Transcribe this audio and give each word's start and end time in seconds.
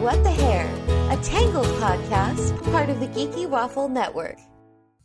What 0.00 0.22
the 0.22 0.30
Hair, 0.30 0.64
a 1.10 1.20
Tangled 1.22 1.66
podcast, 1.80 2.62
part 2.70 2.88
of 2.88 3.00
the 3.00 3.08
Geeky 3.08 3.48
Waffle 3.48 3.88
Network. 3.88 4.36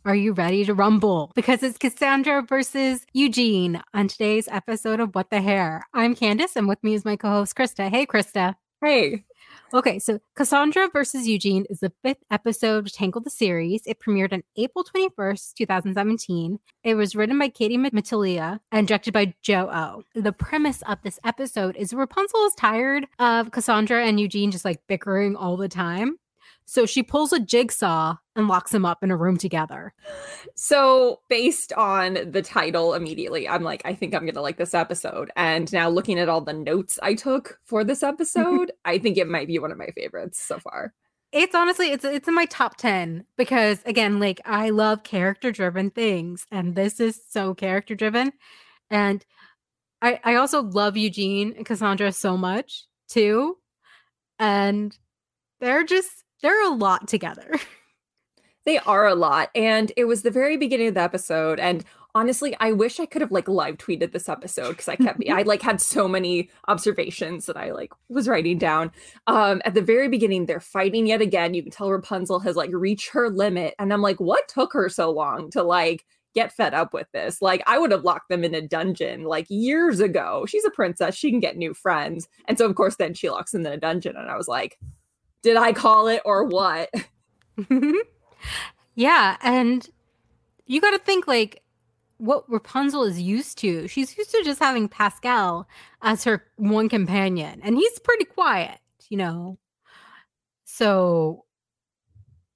Are 0.04 0.14
you 0.14 0.32
ready 0.32 0.64
to 0.66 0.72
rumble? 0.72 1.32
Because 1.34 1.64
it's 1.64 1.78
Cassandra 1.78 2.42
versus 2.42 3.04
Eugene 3.12 3.82
on 3.92 4.06
today's 4.06 4.46
episode 4.46 5.00
of 5.00 5.16
What 5.16 5.30
the 5.30 5.40
Hair. 5.40 5.82
I'm 5.92 6.14
Candace, 6.14 6.54
and 6.54 6.68
with 6.68 6.82
me 6.84 6.94
is 6.94 7.04
my 7.04 7.16
co 7.16 7.28
host, 7.28 7.56
Krista. 7.56 7.90
Hey, 7.90 8.06
Krista. 8.06 8.54
Hey. 8.84 9.24
Okay, 9.74 9.98
so 9.98 10.20
Cassandra 10.36 10.88
versus 10.92 11.26
Eugene 11.26 11.64
is 11.68 11.80
the 11.80 11.90
fifth 12.04 12.22
episode 12.30 12.86
of 12.86 12.92
Tangled 12.92 13.24
the 13.24 13.30
series. 13.30 13.82
It 13.86 13.98
premiered 13.98 14.32
on 14.32 14.44
April 14.56 14.84
21st, 14.84 15.54
2017. 15.54 16.60
It 16.84 16.94
was 16.94 17.16
written 17.16 17.40
by 17.40 17.48
Katie 17.48 17.76
Mattila 17.76 18.60
and 18.70 18.86
directed 18.86 19.12
by 19.12 19.34
Joe 19.42 19.68
O. 19.72 20.04
The 20.14 20.30
premise 20.30 20.82
of 20.82 20.98
this 21.02 21.18
episode 21.24 21.74
is 21.74 21.92
Rapunzel 21.92 22.46
is 22.46 22.54
tired 22.54 23.08
of 23.18 23.50
Cassandra 23.50 24.06
and 24.06 24.20
Eugene 24.20 24.52
just 24.52 24.64
like 24.64 24.80
bickering 24.86 25.34
all 25.34 25.56
the 25.56 25.68
time. 25.68 26.18
So 26.66 26.86
she 26.86 27.02
pulls 27.02 27.32
a 27.32 27.40
jigsaw 27.40 28.16
and 28.36 28.48
locks 28.48 28.72
them 28.72 28.84
up 28.84 29.02
in 29.02 29.10
a 29.10 29.16
room 29.16 29.36
together. 29.36 29.92
So, 30.54 31.20
based 31.28 31.72
on 31.74 32.30
the 32.30 32.42
title 32.42 32.94
immediately, 32.94 33.48
I'm 33.48 33.62
like, 33.62 33.82
I 33.84 33.94
think 33.94 34.14
I'm 34.14 34.22
going 34.22 34.34
to 34.34 34.40
like 34.40 34.56
this 34.56 34.74
episode. 34.74 35.30
And 35.36 35.72
now 35.72 35.88
looking 35.88 36.18
at 36.18 36.28
all 36.28 36.40
the 36.40 36.52
notes 36.52 36.98
I 37.02 37.14
took 37.14 37.58
for 37.64 37.84
this 37.84 38.02
episode, 38.02 38.72
I 38.84 38.98
think 38.98 39.16
it 39.16 39.28
might 39.28 39.46
be 39.46 39.58
one 39.58 39.72
of 39.72 39.78
my 39.78 39.88
favorites 39.96 40.40
so 40.40 40.58
far. 40.58 40.94
It's 41.32 41.54
honestly 41.54 41.90
it's 41.90 42.04
it's 42.04 42.28
in 42.28 42.34
my 42.34 42.44
top 42.44 42.76
10 42.76 43.24
because 43.36 43.82
again, 43.86 44.20
like 44.20 44.40
I 44.44 44.70
love 44.70 45.02
character 45.02 45.50
driven 45.50 45.90
things 45.90 46.46
and 46.52 46.76
this 46.76 47.00
is 47.00 47.20
so 47.28 47.54
character 47.54 47.96
driven 47.96 48.32
and 48.88 49.24
I 50.00 50.20
I 50.22 50.34
also 50.36 50.62
love 50.62 50.96
Eugene 50.96 51.52
and 51.56 51.66
Cassandra 51.66 52.12
so 52.12 52.36
much 52.36 52.84
too. 53.08 53.58
And 54.38 54.96
they're 55.60 55.82
just 55.82 56.23
they're 56.42 56.64
a 56.66 56.74
lot 56.74 57.08
together. 57.08 57.54
They 58.64 58.78
are 58.78 59.06
a 59.06 59.14
lot. 59.14 59.50
And 59.54 59.92
it 59.96 60.04
was 60.04 60.22
the 60.22 60.30
very 60.30 60.56
beginning 60.56 60.88
of 60.88 60.94
the 60.94 61.00
episode. 61.00 61.60
And 61.60 61.84
honestly, 62.14 62.56
I 62.60 62.72
wish 62.72 62.98
I 62.98 63.06
could 63.06 63.20
have 63.20 63.32
like 63.32 63.48
live 63.48 63.76
tweeted 63.76 64.12
this 64.12 64.28
episode 64.28 64.70
because 64.70 64.88
I 64.88 64.96
kept 64.96 65.22
I 65.30 65.42
like 65.42 65.62
had 65.62 65.80
so 65.80 66.08
many 66.08 66.48
observations 66.68 67.46
that 67.46 67.56
I 67.56 67.72
like 67.72 67.92
was 68.08 68.28
writing 68.28 68.58
down. 68.58 68.90
Um, 69.26 69.60
at 69.64 69.74
the 69.74 69.82
very 69.82 70.08
beginning, 70.08 70.46
they're 70.46 70.60
fighting 70.60 71.06
yet 71.06 71.20
again. 71.20 71.54
You 71.54 71.62
can 71.62 71.72
tell 71.72 71.90
Rapunzel 71.90 72.40
has 72.40 72.56
like 72.56 72.70
reached 72.72 73.10
her 73.10 73.28
limit. 73.28 73.74
And 73.78 73.92
I'm 73.92 74.02
like, 74.02 74.20
what 74.20 74.48
took 74.48 74.72
her 74.72 74.88
so 74.88 75.10
long 75.10 75.50
to 75.50 75.62
like 75.62 76.06
get 76.34 76.52
fed 76.52 76.72
up 76.72 76.94
with 76.94 77.06
this? 77.12 77.42
Like, 77.42 77.62
I 77.66 77.78
would 77.78 77.90
have 77.90 78.04
locked 78.04 78.30
them 78.30 78.44
in 78.44 78.54
a 78.54 78.62
dungeon 78.62 79.24
like 79.24 79.46
years 79.50 80.00
ago. 80.00 80.46
She's 80.48 80.64
a 80.64 80.70
princess, 80.70 81.14
she 81.14 81.30
can 81.30 81.40
get 81.40 81.58
new 81.58 81.74
friends. 81.74 82.28
And 82.46 82.56
so 82.56 82.64
of 82.64 82.74
course 82.76 82.96
then 82.96 83.12
she 83.12 83.28
locks 83.28 83.52
them 83.52 83.66
in 83.66 83.72
a 83.72 83.76
dungeon. 83.76 84.16
And 84.16 84.30
I 84.30 84.36
was 84.36 84.48
like, 84.48 84.78
did 85.44 85.58
I 85.58 85.74
call 85.74 86.08
it 86.08 86.22
or 86.24 86.44
what? 86.44 86.90
yeah, 88.94 89.36
and 89.42 89.88
you 90.66 90.80
got 90.80 90.92
to 90.92 90.98
think 90.98 91.28
like 91.28 91.62
what 92.16 92.50
Rapunzel 92.50 93.04
is 93.04 93.20
used 93.20 93.58
to. 93.58 93.86
She's 93.86 94.16
used 94.16 94.30
to 94.30 94.42
just 94.42 94.58
having 94.58 94.88
Pascal 94.88 95.68
as 96.02 96.24
her 96.24 96.44
one 96.56 96.88
companion, 96.88 97.60
and 97.62 97.76
he's 97.76 97.98
pretty 98.00 98.24
quiet, 98.24 98.78
you 99.10 99.18
know. 99.18 99.58
So 100.64 101.44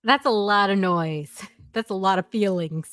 that's 0.03 0.27
a 0.27 0.31
lot 0.31 0.70
of 0.70 0.78
noise. 0.78 1.42
That's 1.75 1.91
a 1.91 1.94
lot 1.94 2.19
of 2.19 2.27
feelings. 2.27 2.91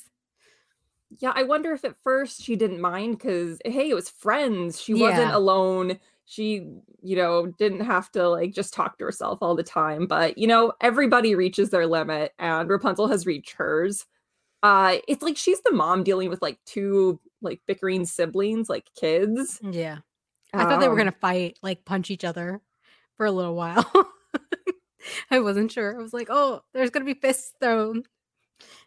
Yeah, 1.18 1.32
I 1.34 1.42
wonder 1.42 1.72
if 1.72 1.84
at 1.84 1.96
first 2.04 2.42
she 2.42 2.54
didn't 2.54 2.80
mind 2.80 3.18
because 3.18 3.58
hey, 3.64 3.88
it 3.88 3.94
was 3.94 4.10
friends. 4.10 4.80
She 4.80 4.92
yeah. 4.92 5.10
wasn't 5.10 5.32
alone 5.32 5.98
she 6.26 6.66
you 7.02 7.16
know 7.16 7.46
didn't 7.58 7.80
have 7.80 8.10
to 8.10 8.28
like 8.28 8.52
just 8.52 8.74
talk 8.74 8.98
to 8.98 9.04
herself 9.04 9.38
all 9.40 9.54
the 9.54 9.62
time 9.62 10.06
but 10.06 10.36
you 10.36 10.46
know 10.46 10.72
everybody 10.80 11.34
reaches 11.34 11.70
their 11.70 11.86
limit 11.86 12.32
and 12.38 12.68
rapunzel 12.68 13.08
has 13.08 13.24
reached 13.24 13.52
hers. 13.52 14.04
Uh 14.62 14.96
it's 15.06 15.22
like 15.22 15.36
she's 15.36 15.60
the 15.62 15.72
mom 15.72 16.02
dealing 16.02 16.28
with 16.28 16.42
like 16.42 16.58
two 16.66 17.20
like 17.40 17.60
bickering 17.66 18.04
siblings 18.04 18.68
like 18.68 18.86
kids. 18.98 19.60
Yeah. 19.62 19.98
I 20.52 20.62
um, 20.62 20.68
thought 20.68 20.80
they 20.80 20.88
were 20.88 20.96
gonna 20.96 21.10
um 21.10 21.20
fight 21.20 21.58
like 21.62 21.84
punch 21.84 22.10
each 22.10 22.24
other 22.24 22.60
for 23.16 23.24
a 23.24 23.32
little 23.32 23.54
while. 23.54 23.88
I 25.30 25.38
wasn't 25.38 25.70
sure. 25.70 25.96
I 25.96 26.02
was 26.02 26.12
like 26.12 26.28
oh 26.28 26.62
there's 26.74 26.90
gonna 26.90 27.04
be 27.04 27.14
fists 27.14 27.52
thrown. 27.60 28.02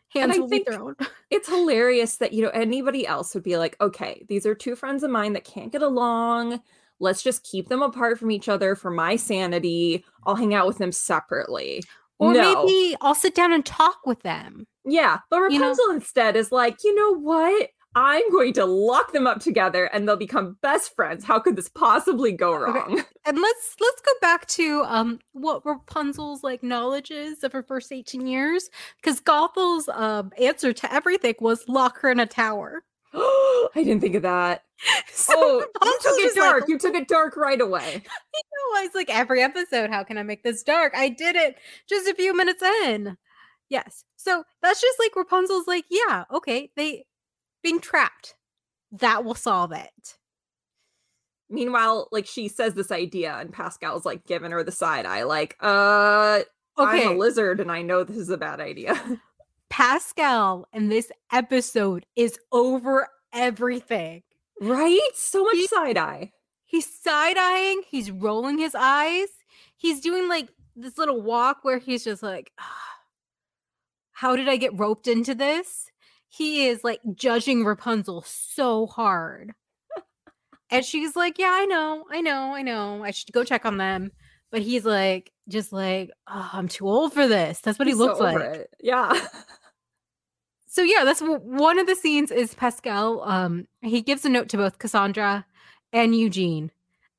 Hands 0.09 0.38
will 0.38 0.50
be 0.50 0.63
thrown. 0.63 0.96
it's 1.30 1.47
hilarious 1.47 2.18
that 2.18 2.34
you 2.34 2.44
know 2.44 2.50
anybody 2.50 3.08
else 3.08 3.34
would 3.34 3.44
be 3.44 3.58
like 3.58 3.78
okay 3.80 4.25
these 4.28 4.46
are 4.46 4.56
two 4.56 4.75
friends 4.75 5.03
of 5.03 5.12
mine 5.12 5.31
that 5.34 5.46
can't 5.46 5.72
get 5.72 5.84
along 5.84 6.59
let's 7.00 7.22
just 7.22 7.44
keep 7.44 7.70
them 7.70 7.82
apart 7.82 8.20
from 8.20 8.32
each 8.32 8.50
other 8.50 8.76
for 8.76 8.92
my 8.92 9.16
sanity. 9.16 10.04
I'll 10.26 10.36
hang 10.36 10.54
out 10.54 10.68
with 10.68 10.78
them 10.78 10.92
separately. 10.92 11.84
Or 12.20 12.34
no. 12.34 12.66
maybe 12.66 12.96
I'll 13.02 13.16
sit 13.16 13.34
down 13.34 13.54
and 13.54 13.66
talk 13.66 14.00
with 14.06 14.22
them. 14.22 14.68
Yeah. 14.86 15.20
But 15.30 15.40
Rapunzel 15.40 15.60
you 15.62 15.90
know? 15.90 15.96
instead 15.96 16.36
is 16.36 16.52
like, 16.52 16.84
you 16.84 16.94
know 16.94 17.18
what? 17.18 17.70
I'm 17.96 18.30
going 18.30 18.54
to 18.54 18.66
lock 18.66 19.14
them 19.14 19.26
up 19.26 19.40
together 19.40 19.86
and 19.86 20.08
they'll 20.08 20.16
become 20.16 20.58
best 20.62 20.96
friends. 20.96 21.26
How 21.26 21.40
could 21.40 21.56
this 21.56 21.70
possibly 21.70 22.32
go 22.32 22.54
wrong? 22.56 22.94
Okay. 22.94 23.04
And 23.26 23.38
let's 23.38 23.76
let's 23.80 24.02
go 24.02 24.12
back 24.22 24.48
to 24.48 24.81
um 24.88 25.20
what 25.34 25.64
Rapunzel's 25.64 26.44
like 26.44 26.64
knowledge 26.64 27.12
is 27.12 27.44
of 27.44 27.52
her 27.52 27.62
first 27.62 27.92
18 27.92 28.26
years. 28.26 28.72
Because 28.96 29.20
Gothel's 29.20 29.88
um 29.90 30.31
answer 30.40 30.74
to 30.74 30.92
everything 30.92 31.36
was 31.40 31.68
lock 31.68 32.00
her 32.00 32.10
in 32.10 32.20
a 32.20 32.26
tower. 32.26 32.84
I 33.14 33.70
didn't 33.75 34.02
think 34.02 34.16
of 34.16 34.24
that. 34.24 34.64
So 35.12 35.34
oh, 35.36 35.66
you 35.84 36.00
took 36.02 36.20
it 36.20 36.36
dark. 36.36 36.62
Like, 36.62 36.70
you 36.70 36.80
took 36.80 36.96
it 36.96 37.09
dark 37.09 37.36
right 37.36 37.59
away. 37.59 38.02
You 38.34 38.74
know, 38.74 38.80
I 38.80 38.84
was 38.84 38.96
like, 38.96 39.09
every 39.09 39.42
episode, 39.42 39.90
how 39.90 40.03
can 40.03 40.18
I 40.18 40.24
make 40.24 40.44
this 40.44 40.64
dark? 40.64 40.94
I 40.96 41.09
did 41.09 41.36
it 41.36 41.58
just 41.90 42.08
a 42.08 42.16
few 42.16 42.36
minutes 42.36 42.62
in. 42.62 43.18
Yes. 43.69 44.06
So 44.16 44.44
that's 44.62 44.81
just 44.81 44.98
like 45.00 45.16
Rapunzel's 45.16 45.68
like, 45.68 45.86
yeah, 45.90 46.24
okay, 46.31 46.72
they 46.75 47.06
being 47.62 47.80
trapped. 47.80 48.36
That 48.92 49.25
will 49.25 49.36
solve 49.36 49.72
it. 49.72 50.18
Meanwhile, 51.50 52.08
like 52.12 52.25
she 52.25 52.48
says 52.48 52.75
this 52.75 52.92
idea, 52.92 53.36
and 53.36 53.52
Pascal's 53.52 54.06
like 54.06 54.25
giving 54.25 54.52
her 54.52 54.64
the 54.64 54.72
side 54.72 55.06
eye, 55.06 55.24
like, 55.24 55.58
uh, 55.59 56.42
okay. 56.78 57.08
I'm 57.08 57.16
a 57.16 57.18
lizard 57.18 57.59
and 57.59 57.72
I 57.72 57.81
know 57.81 58.03
this 58.03 58.18
is 58.18 58.30
a 58.30 58.38
bad 58.38 58.59
idea. 58.62 59.19
Pascal 59.79 60.67
in 60.73 60.90
this 60.90 61.09
episode 61.31 62.06
is 62.17 62.38
over 62.51 63.07
everything. 63.31 64.23
Right? 64.59 65.00
So 65.13 65.45
much 65.45 65.67
side 65.67 65.97
eye. 65.97 66.34
He's 66.66 66.85
side 66.85 67.38
eyeing, 67.38 67.84
he's 67.88 68.12
rolling 68.12 68.57
his 68.57 68.75
eyes. 68.75 69.29
He's 69.78 70.01
doing 70.01 70.28
like 70.28 70.50
this 70.75 70.97
little 70.97 71.22
walk 71.22 71.59
where 71.62 71.78
he's 71.78 72.03
just 72.03 72.22
like, 72.22 72.51
How 74.12 74.35
did 74.35 74.50
I 74.50 74.57
get 74.57 74.78
roped 74.78 75.07
into 75.07 75.34
this? 75.34 75.89
He 76.28 76.68
is 76.68 76.84
like 76.84 77.00
judging 77.16 77.63
Rapunzel 77.63 78.25
so 78.28 78.85
hard. 78.85 79.53
and 80.69 80.84
she's 80.84 81.16
like, 81.16 81.39
Yeah, 81.39 81.53
I 81.53 81.63
know, 81.63 82.03
I 82.12 82.19
know, 82.19 82.53
I 82.53 82.63
know. 82.63 83.01
I 83.01 83.12
should 83.12 83.31
go 83.31 83.45
check 83.45 83.66
on 83.66 83.78
them. 83.78 84.12
But 84.51 84.62
he's 84.62 84.84
like, 84.84 85.31
just 85.47 85.72
like, 85.72 86.12
oh, 86.28 86.50
I'm 86.51 86.68
too 86.68 86.88
old 86.88 87.13
for 87.13 87.28
this. 87.28 87.59
That's 87.59 87.79
what 87.79 87.88
he's 87.88 87.95
he 87.95 88.03
looks 88.03 88.18
so 88.18 88.25
like. 88.25 88.39
It. 88.39 88.69
Yeah. 88.81 89.13
so 90.72 90.84
yeah, 90.84 91.03
that's 91.03 91.19
one 91.19 91.80
of 91.80 91.88
the 91.88 91.96
scenes 91.96 92.30
is 92.30 92.53
Pascal. 92.53 93.24
Um, 93.24 93.68
he 93.81 94.03
gives 94.03 94.24
a 94.24 94.30
note 94.30 94.50
to 94.50 94.57
both 94.57 94.78
Cassandra 94.78 95.44
and 95.91 96.16
Eugene, 96.16 96.72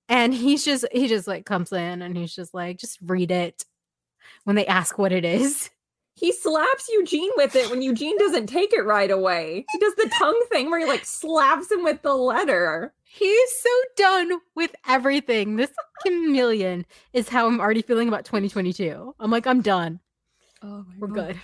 and 0.08 0.32
he's 0.32 0.64
just 0.64 0.86
he 0.92 1.08
just 1.08 1.26
like 1.26 1.46
comes 1.46 1.72
in 1.72 2.00
and 2.00 2.16
he's 2.16 2.32
just 2.32 2.54
like, 2.54 2.78
just 2.78 3.00
read 3.02 3.32
it 3.32 3.64
when 4.44 4.54
they 4.54 4.66
ask 4.66 4.98
what 4.98 5.10
it 5.10 5.24
is. 5.24 5.68
He 6.14 6.30
slaps 6.30 6.88
Eugene 6.90 7.30
with 7.36 7.56
it 7.56 7.70
when 7.70 7.82
Eugene 7.82 8.16
doesn't 8.18 8.46
take 8.46 8.72
it 8.72 8.84
right 8.84 9.10
away. 9.10 9.64
He 9.72 9.78
does 9.78 9.94
the 9.96 10.10
tongue 10.12 10.40
thing 10.50 10.70
where 10.70 10.78
he 10.78 10.86
like 10.86 11.04
slaps 11.04 11.72
him 11.72 11.82
with 11.82 12.02
the 12.02 12.14
letter. 12.14 12.92
He's 13.02 13.50
so 13.60 13.70
done 13.96 14.38
with 14.54 14.76
everything. 14.86 15.56
This 15.56 15.72
chameleon 16.02 16.86
is 17.12 17.28
how 17.28 17.48
I'm 17.48 17.58
already 17.58 17.82
feeling 17.82 18.06
about 18.06 18.26
2022. 18.26 19.14
I'm 19.18 19.30
like, 19.32 19.48
I'm 19.48 19.60
done. 19.60 19.98
Oh, 20.62 20.84
we're 21.00 21.08
gosh. 21.08 21.26
good. 21.26 21.40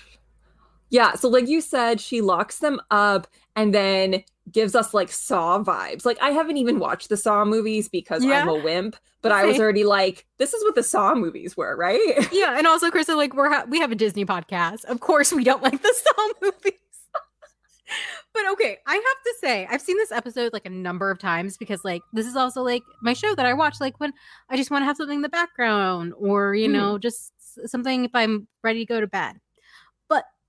Yeah, 0.90 1.14
so 1.14 1.28
like 1.28 1.48
you 1.48 1.60
said, 1.60 2.00
she 2.00 2.20
locks 2.20 2.58
them 2.58 2.80
up 2.90 3.26
and 3.56 3.74
then 3.74 4.22
gives 4.52 4.74
us 4.74 4.94
like 4.94 5.10
Saw 5.10 5.62
vibes. 5.62 6.04
Like 6.04 6.18
I 6.20 6.30
haven't 6.30 6.56
even 6.56 6.78
watched 6.78 7.08
the 7.08 7.16
Saw 7.16 7.44
movies 7.44 7.88
because 7.88 8.24
yeah. 8.24 8.40
I'm 8.40 8.48
a 8.48 8.54
wimp, 8.54 8.96
but 9.22 9.32
I 9.32 9.44
was 9.44 9.58
already 9.58 9.84
like, 9.84 10.26
this 10.38 10.54
is 10.54 10.62
what 10.62 10.74
the 10.74 10.82
Saw 10.82 11.14
movies 11.14 11.56
were, 11.56 11.76
right? 11.76 12.00
Yeah, 12.32 12.58
and 12.58 12.66
also, 12.66 12.90
Krista, 12.90 13.16
like 13.16 13.34
we're 13.34 13.50
ha- 13.50 13.66
we 13.68 13.80
have 13.80 13.90
a 13.90 13.94
Disney 13.94 14.24
podcast. 14.24 14.84
Of 14.84 15.00
course, 15.00 15.32
we 15.32 15.42
don't 15.42 15.62
like 15.62 15.80
the 15.80 15.94
Saw 16.04 16.28
movies. 16.42 16.72
but 18.34 18.46
okay, 18.52 18.78
I 18.86 18.94
have 18.94 19.02
to 19.02 19.34
say, 19.40 19.66
I've 19.70 19.80
seen 19.80 19.96
this 19.96 20.12
episode 20.12 20.52
like 20.52 20.66
a 20.66 20.70
number 20.70 21.10
of 21.10 21.18
times 21.18 21.56
because 21.56 21.84
like 21.84 22.02
this 22.12 22.26
is 22.26 22.36
also 22.36 22.62
like 22.62 22.82
my 23.00 23.14
show 23.14 23.34
that 23.34 23.46
I 23.46 23.54
watch 23.54 23.80
like 23.80 23.98
when 23.98 24.12
I 24.50 24.56
just 24.56 24.70
want 24.70 24.82
to 24.82 24.86
have 24.86 24.96
something 24.96 25.16
in 25.16 25.22
the 25.22 25.28
background 25.28 26.12
or 26.18 26.54
you 26.54 26.68
mm. 26.68 26.72
know 26.72 26.98
just 26.98 27.32
something 27.66 28.04
if 28.04 28.10
I'm 28.14 28.46
ready 28.62 28.80
to 28.80 28.86
go 28.86 29.00
to 29.00 29.06
bed. 29.06 29.36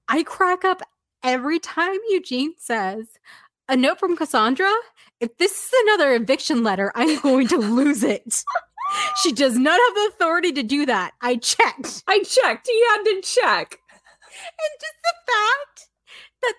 I 0.07 0.23
crack 0.23 0.63
up 0.63 0.81
every 1.23 1.59
time 1.59 1.97
Eugene 2.09 2.53
says, 2.57 3.07
a 3.69 3.75
note 3.75 3.99
from 3.99 4.15
Cassandra. 4.15 4.71
If 5.19 5.37
this 5.37 5.51
is 5.51 5.73
another 5.83 6.13
eviction 6.13 6.63
letter, 6.63 6.91
I'm 6.95 7.19
going 7.21 7.47
to 7.49 7.57
lose 7.57 8.03
it. 8.03 8.43
she 9.21 9.31
does 9.31 9.57
not 9.57 9.79
have 9.87 9.95
the 9.95 10.11
authority 10.13 10.51
to 10.53 10.63
do 10.63 10.85
that. 10.85 11.13
I 11.21 11.35
checked. 11.35 12.03
I 12.07 12.19
checked. 12.23 12.67
He 12.67 12.83
had 12.89 13.03
to 13.03 13.21
check. 13.21 13.79
And 14.39 14.79
just 14.79 14.93
the 15.03 15.31
fact 15.31 15.89
that 16.43 16.53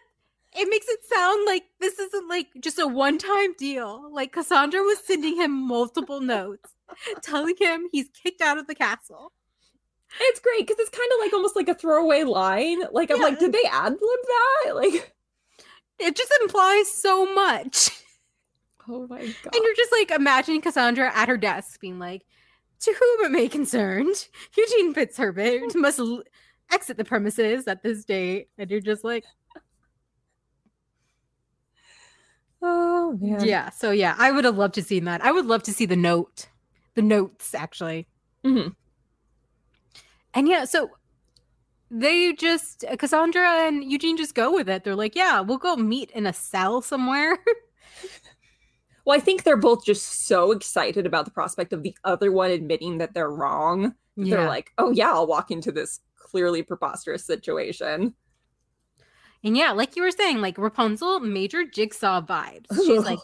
it 0.60 0.68
makes 0.68 0.88
it 0.88 1.00
sound 1.08 1.46
like 1.46 1.64
this 1.80 1.98
isn't 1.98 2.28
like 2.28 2.48
just 2.60 2.78
a 2.78 2.86
one 2.86 3.18
time 3.18 3.54
deal. 3.56 4.12
Like 4.12 4.32
Cassandra 4.32 4.80
was 4.82 4.98
sending 4.98 5.36
him 5.36 5.52
multiple 5.52 6.20
notes 6.20 6.74
telling 7.22 7.54
him 7.58 7.88
he's 7.92 8.08
kicked 8.22 8.40
out 8.40 8.58
of 8.58 8.66
the 8.66 8.74
castle. 8.74 9.32
It's 10.20 10.40
great 10.40 10.66
because 10.66 10.78
it's 10.78 10.90
kind 10.90 11.08
of 11.12 11.18
like 11.20 11.32
almost 11.32 11.54
like 11.56 11.68
a 11.68 11.74
throwaway 11.74 12.24
line. 12.24 12.80
Like 12.92 13.10
I'm 13.10 13.20
like, 13.20 13.38
did 13.38 13.52
they 13.52 13.62
ad 13.70 13.92
lib 13.92 14.00
that? 14.00 14.72
Like, 14.74 15.14
It 15.98 16.16
just 16.16 16.32
implies 16.42 16.90
so 16.90 17.32
much. 17.34 17.90
oh 18.88 19.06
my 19.08 19.18
god. 19.18 19.54
And 19.54 19.62
you're 19.62 19.74
just 19.76 19.92
like 19.92 20.10
imagining 20.10 20.60
Cassandra 20.60 21.10
at 21.14 21.28
her 21.28 21.36
desk 21.36 21.80
being 21.80 21.98
like, 21.98 22.24
to 22.80 22.92
whom 22.98 23.26
it 23.26 23.32
may 23.32 23.48
concern, 23.48 24.06
Eugene 24.56 24.94
Fitzherbert 24.94 25.74
must 25.74 25.98
l- 25.98 26.22
exit 26.72 26.96
the 26.96 27.04
premises 27.04 27.66
at 27.66 27.82
this 27.82 28.04
date. 28.04 28.48
And 28.56 28.70
you're 28.70 28.80
just 28.80 29.02
like, 29.04 29.24
oh 32.62 33.16
man. 33.20 33.44
yeah. 33.44 33.70
So, 33.70 33.90
yeah, 33.90 34.14
I 34.18 34.30
would 34.30 34.44
have 34.44 34.56
loved 34.58 34.74
to 34.74 34.82
see 34.82 35.00
that. 35.00 35.24
I 35.24 35.32
would 35.32 35.46
love 35.46 35.62
to 35.64 35.72
see 35.72 35.86
the 35.86 35.96
note, 35.96 36.48
the 36.94 37.02
notes 37.02 37.54
actually. 37.54 38.06
Mhm. 38.44 38.74
And 40.38 40.46
yeah, 40.46 40.66
so 40.66 40.90
they 41.90 42.32
just, 42.32 42.84
Cassandra 42.96 43.66
and 43.66 43.82
Eugene 43.82 44.16
just 44.16 44.36
go 44.36 44.54
with 44.54 44.68
it. 44.68 44.84
They're 44.84 44.94
like, 44.94 45.16
yeah, 45.16 45.40
we'll 45.40 45.58
go 45.58 45.74
meet 45.74 46.12
in 46.12 46.26
a 46.26 46.32
cell 46.32 46.80
somewhere. 46.80 47.38
Well, 49.04 49.16
I 49.16 49.20
think 49.20 49.42
they're 49.42 49.56
both 49.56 49.86
just 49.86 50.26
so 50.26 50.52
excited 50.52 51.06
about 51.06 51.24
the 51.24 51.30
prospect 51.30 51.72
of 51.72 51.82
the 51.82 51.96
other 52.04 52.30
one 52.30 52.50
admitting 52.50 52.98
that 52.98 53.14
they're 53.14 53.30
wrong. 53.30 53.94
They're 54.18 54.46
like, 54.46 54.70
oh 54.76 54.90
yeah, 54.90 55.10
I'll 55.10 55.26
walk 55.26 55.50
into 55.50 55.72
this 55.72 56.00
clearly 56.14 56.62
preposterous 56.62 57.24
situation. 57.24 58.14
and 59.42 59.56
yeah, 59.56 59.72
like 59.72 59.96
you 59.96 60.02
were 60.02 60.10
saying, 60.10 60.42
like 60.42 60.58
Rapunzel, 60.58 61.20
major 61.20 61.64
jigsaw 61.64 62.20
vibes. 62.20 62.66
She's 62.74 63.02
like, 63.04 63.18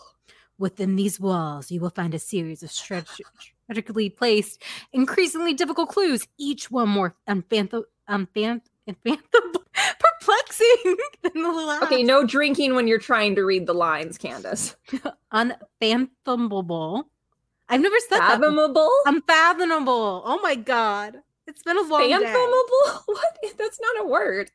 Within 0.56 0.96
these 0.96 1.20
walls, 1.20 1.70
you 1.70 1.81
will 1.81 1.90
find 1.90 2.14
a 2.14 2.19
series 2.19 2.62
of 2.62 2.70
strat- 2.70 3.20
strategically 3.64 4.11
placed, 4.11 4.62
increasingly 4.93 5.55
difficult 5.55 5.88
clues, 5.88 6.26
each 6.38 6.70
one 6.70 6.88
more 6.88 7.16
unfathom- 7.28 7.84
unfathom- 8.08 8.61
unfathom- 8.88 9.55
perplexing 10.20 10.96
than 11.22 11.43
the 11.43 11.50
last. 11.50 11.82
okay, 11.84 12.02
no 12.02 12.25
drinking 12.25 12.75
when 12.75 12.87
you're 12.87 12.99
trying 12.99 13.34
to 13.34 13.43
read 13.44 13.66
the 13.66 13.75
lines, 13.75 14.19
Candace. 14.19 14.76
Unfathomable. 15.32 17.11
I've 17.69 17.81
never 17.81 17.96
said 18.08 18.19
that. 18.19 18.40
Fathomable? 18.40 18.90
Unfathomable. 19.06 20.22
Oh 20.25 20.38
my 20.43 20.55
god. 20.55 21.16
It's 21.46 21.62
been 21.62 21.76
a 21.78 21.82
long. 21.82 22.11
Fathomable? 22.11 23.02
What? 23.06 23.38
That's 23.58 23.81
not 23.81 24.05
a 24.05 24.08
word. 24.08 24.50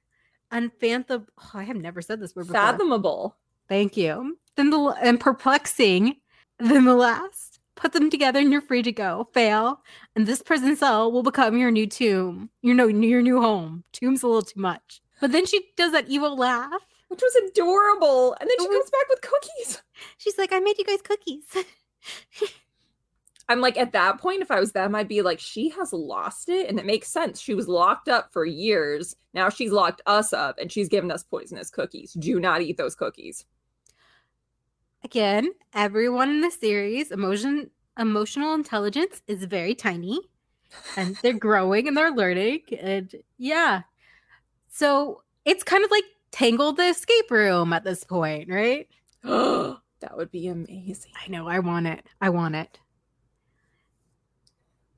Unfathomable. 0.51 1.27
Oh, 1.39 1.49
I 1.53 1.63
have 1.63 1.75
never 1.75 2.01
said 2.01 2.19
this 2.19 2.35
word 2.35 2.47
before. 2.47 2.61
Fathomable. 2.61 3.35
Thank 3.67 3.97
you. 3.97 4.37
Then 4.55 4.69
the 4.69 4.79
and 5.01 5.19
perplexing. 5.19 6.17
Then 6.59 6.85
the 6.85 6.95
last. 6.95 7.58
Put 7.79 7.93
them 7.93 8.09
together 8.09 8.39
and 8.39 8.51
you're 8.51 8.59
free 8.59 8.83
to 8.83 8.91
go. 8.91 9.29
Fail, 9.33 9.81
and 10.13 10.27
this 10.27 10.41
prison 10.41 10.75
cell 10.75 11.09
will 11.09 11.23
become 11.23 11.57
your 11.57 11.71
new 11.71 11.87
tomb. 11.87 12.49
Your 12.61 12.75
no, 12.75 12.87
your 12.87 13.21
new 13.21 13.41
home. 13.41 13.85
Tomb's 13.93 14.21
a 14.21 14.27
little 14.27 14.41
too 14.41 14.59
much. 14.59 15.01
But 15.21 15.31
then 15.31 15.45
she 15.45 15.61
does 15.77 15.93
that 15.93 16.09
evil 16.09 16.35
laugh. 16.35 16.81
Which 17.07 17.21
was 17.21 17.49
adorable. 17.49 18.35
And 18.39 18.49
then 18.49 18.57
she 18.59 18.67
comes 18.67 18.89
back 18.91 19.09
with 19.09 19.21
cookies. 19.21 19.81
She's 20.17 20.37
like, 20.37 20.51
"I 20.51 20.59
made 20.59 20.77
you 20.77 20.83
guys 20.83 21.01
cookies." 21.01 21.45
I'm 23.49 23.61
like, 23.61 23.77
at 23.77 23.93
that 23.93 24.19
point, 24.19 24.43
if 24.43 24.51
I 24.51 24.59
was 24.59 24.73
them, 24.73 24.93
I'd 24.93 25.07
be 25.07 25.23
like, 25.23 25.39
she 25.39 25.69
has 25.69 25.91
lost 25.91 26.49
it. 26.49 26.69
And 26.69 26.77
it 26.77 26.85
makes 26.85 27.07
sense. 27.07 27.41
She 27.41 27.55
was 27.55 27.67
locked 27.67 28.07
up 28.07 28.31
for 28.31 28.45
years. 28.45 29.15
Now 29.33 29.49
she's 29.49 29.71
locked 29.71 30.03
us 30.05 30.33
up 30.33 30.59
and 30.59 30.71
she's 30.71 30.87
given 30.87 31.09
us 31.09 31.23
poisonous 31.23 31.71
cookies. 31.71 32.13
Do 32.13 32.39
not 32.39 32.61
eat 32.61 32.77
those 32.77 32.93
cookies. 32.93 33.45
Again, 35.03 35.49
everyone 35.73 36.29
in 36.29 36.41
the 36.41 36.51
series, 36.51 37.11
emotion, 37.11 37.69
emotional 37.97 38.53
intelligence 38.53 39.21
is 39.27 39.43
very 39.45 39.75
tiny, 39.75 40.19
and 40.97 41.15
they're 41.21 41.33
growing 41.47 41.87
and 41.87 41.95
they're 41.95 42.11
learning, 42.11 42.61
and 42.79 43.13
yeah. 43.37 43.81
So 44.67 45.23
it's 45.45 45.63
kind 45.63 45.83
of 45.83 45.91
like 45.91 46.03
Tangled 46.31 46.77
the 46.77 46.87
escape 46.87 47.31
room 47.31 47.73
at 47.73 47.83
this 47.83 48.03
point, 48.03 48.49
right? 48.49 48.87
that 49.23 50.15
would 50.15 50.31
be 50.31 50.47
amazing. 50.47 51.11
I 51.25 51.29
know. 51.29 51.47
I 51.47 51.59
want 51.59 51.87
it. 51.87 52.05
I 52.21 52.29
want 52.29 52.55
it. 52.55 52.79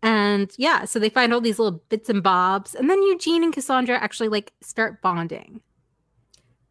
And 0.04 0.51
yeah, 0.57 0.86
so 0.86 1.00
they 1.00 1.09
find 1.09 1.33
all 1.33 1.42
these 1.42 1.59
little 1.59 1.83
bits 1.89 2.09
and 2.09 2.24
bobs, 2.24 2.74
and 2.75 2.89
then 2.89 3.01
Eugene 3.04 3.44
and 3.44 3.54
Cassandra 3.54 3.97
actually 3.97 4.30
like 4.30 4.51
start 4.62 5.01
bonding. 5.01 5.62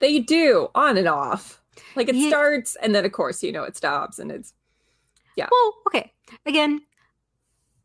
They 0.01 0.19
do 0.19 0.69
on 0.75 0.99
and 0.99 1.09
off. 1.09 1.60
Like 1.97 2.09
it 2.09 2.15
Yeah. 2.17 2.29
starts 2.29 2.77
and 2.83 2.95
then, 2.95 3.05
of 3.05 3.13
course, 3.13 3.43
you 3.43 3.53
know, 3.53 3.65
it 3.65 3.77
stops 3.77 4.19
and 4.19 4.31
it's 4.31 4.53
yeah. 5.37 5.49
Well, 5.51 5.75
okay. 5.89 6.13
Again, 6.47 6.81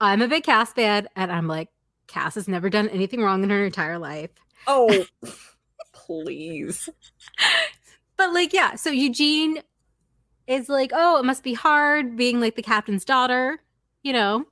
I'm 0.02 0.22
a 0.22 0.28
big 0.28 0.44
Cass 0.44 0.74
fan, 0.74 1.08
and 1.16 1.32
I'm 1.32 1.48
like, 1.48 1.70
Cass 2.08 2.36
has 2.36 2.48
never 2.48 2.70
done 2.70 2.90
anything 2.90 3.22
wrong 3.22 3.44
in 3.44 3.50
her 3.50 3.66
entire 3.66 3.98
life. 4.00 4.32
oh, 4.68 5.06
please. 5.94 6.90
But 8.18 8.34
like, 8.34 8.54
yeah, 8.54 8.76
so 8.76 8.90
Eugene 8.90 9.62
is 10.48 10.70
like, 10.70 10.92
oh, 10.94 11.20
it 11.20 11.26
must 11.26 11.44
be 11.44 11.54
hard 11.54 12.16
being 12.16 12.40
like 12.40 12.56
the 12.56 12.62
captain's 12.62 13.04
daughter, 13.06 13.60
you 14.04 14.14
know? 14.14 14.46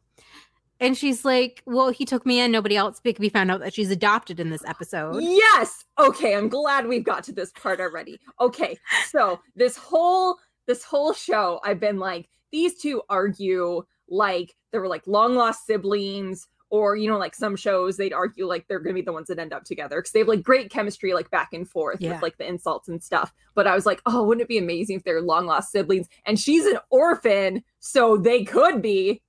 And 0.83 0.97
she's 0.97 1.24
like, 1.24 1.63
well, 1.65 1.91
he 1.91 2.03
took 2.03 2.25
me 2.25 2.41
in, 2.41 2.51
nobody 2.51 2.75
else, 2.75 3.00
because 3.00 3.21
we 3.21 3.30
found 3.30 3.50
out 3.50 3.62
that 3.62 3.74
she's 3.74 3.89
adopted 3.89 4.38
in 4.39 4.50
this 4.50 4.65
episode. 4.65 5.24
Yes. 5.24 5.85
Okay, 5.97 6.35
I'm 6.35 6.50
glad 6.50 6.88
we've 6.88 7.06
got 7.06 7.24
to 7.24 7.31
this 7.31 7.51
part 7.53 7.80
already. 7.80 8.19
Okay, 8.41 8.77
so 9.07 9.39
this 9.56 9.77
whole 9.77 10.38
this 10.68 10.83
whole 10.83 11.13
show, 11.13 11.62
I've 11.63 11.80
been 11.80 12.00
like, 12.00 12.27
these 12.51 12.75
two 12.75 13.01
argue 13.09 13.83
like 14.09 14.53
they 14.74 14.80
were 14.80 14.89
like 14.89 15.07
long 15.07 15.35
lost 15.35 15.65
siblings, 15.65 16.47
or 16.69 16.97
you 16.97 17.09
know, 17.09 17.18
like 17.18 17.33
some 17.36 17.56
shows 17.56 17.95
they'd 17.95 18.12
argue 18.12 18.45
like 18.45 18.68
they're 18.68 18.79
gonna 18.79 18.94
be 18.94 19.01
the 19.01 19.13
ones 19.13 19.27
that 19.27 19.39
end 19.39 19.53
up 19.53 19.63
together 19.63 20.00
because 20.01 20.12
they 20.12 20.19
have 20.19 20.27
like 20.27 20.44
great 20.44 20.69
chemistry, 20.69 21.13
like 21.13 21.31
back 21.31 21.53
and 21.53 21.69
forth 21.69 22.01
Yeah. 22.01 22.12
with 22.13 22.21
like 22.21 22.38
the 22.38 22.45
insults 22.47 22.89
and 22.89 23.01
stuff. 23.01 23.31
But 23.56 23.68
I 23.68 23.74
was 23.75 23.86
like, 23.86 24.01
oh, 24.06 24.24
wouldn't 24.24 24.41
it 24.41 24.50
be 24.50 24.57
amazing 24.57 24.97
if 24.97 25.03
they're 25.06 25.21
long 25.21 25.45
lost 25.45 25.71
siblings? 25.71 26.07
And 26.25 26.38
she's 26.38 26.65
an 26.65 26.79
orphan, 26.89 27.63
so 27.79 28.18
they 28.18 28.44
could 28.44 28.81
be. 28.81 29.21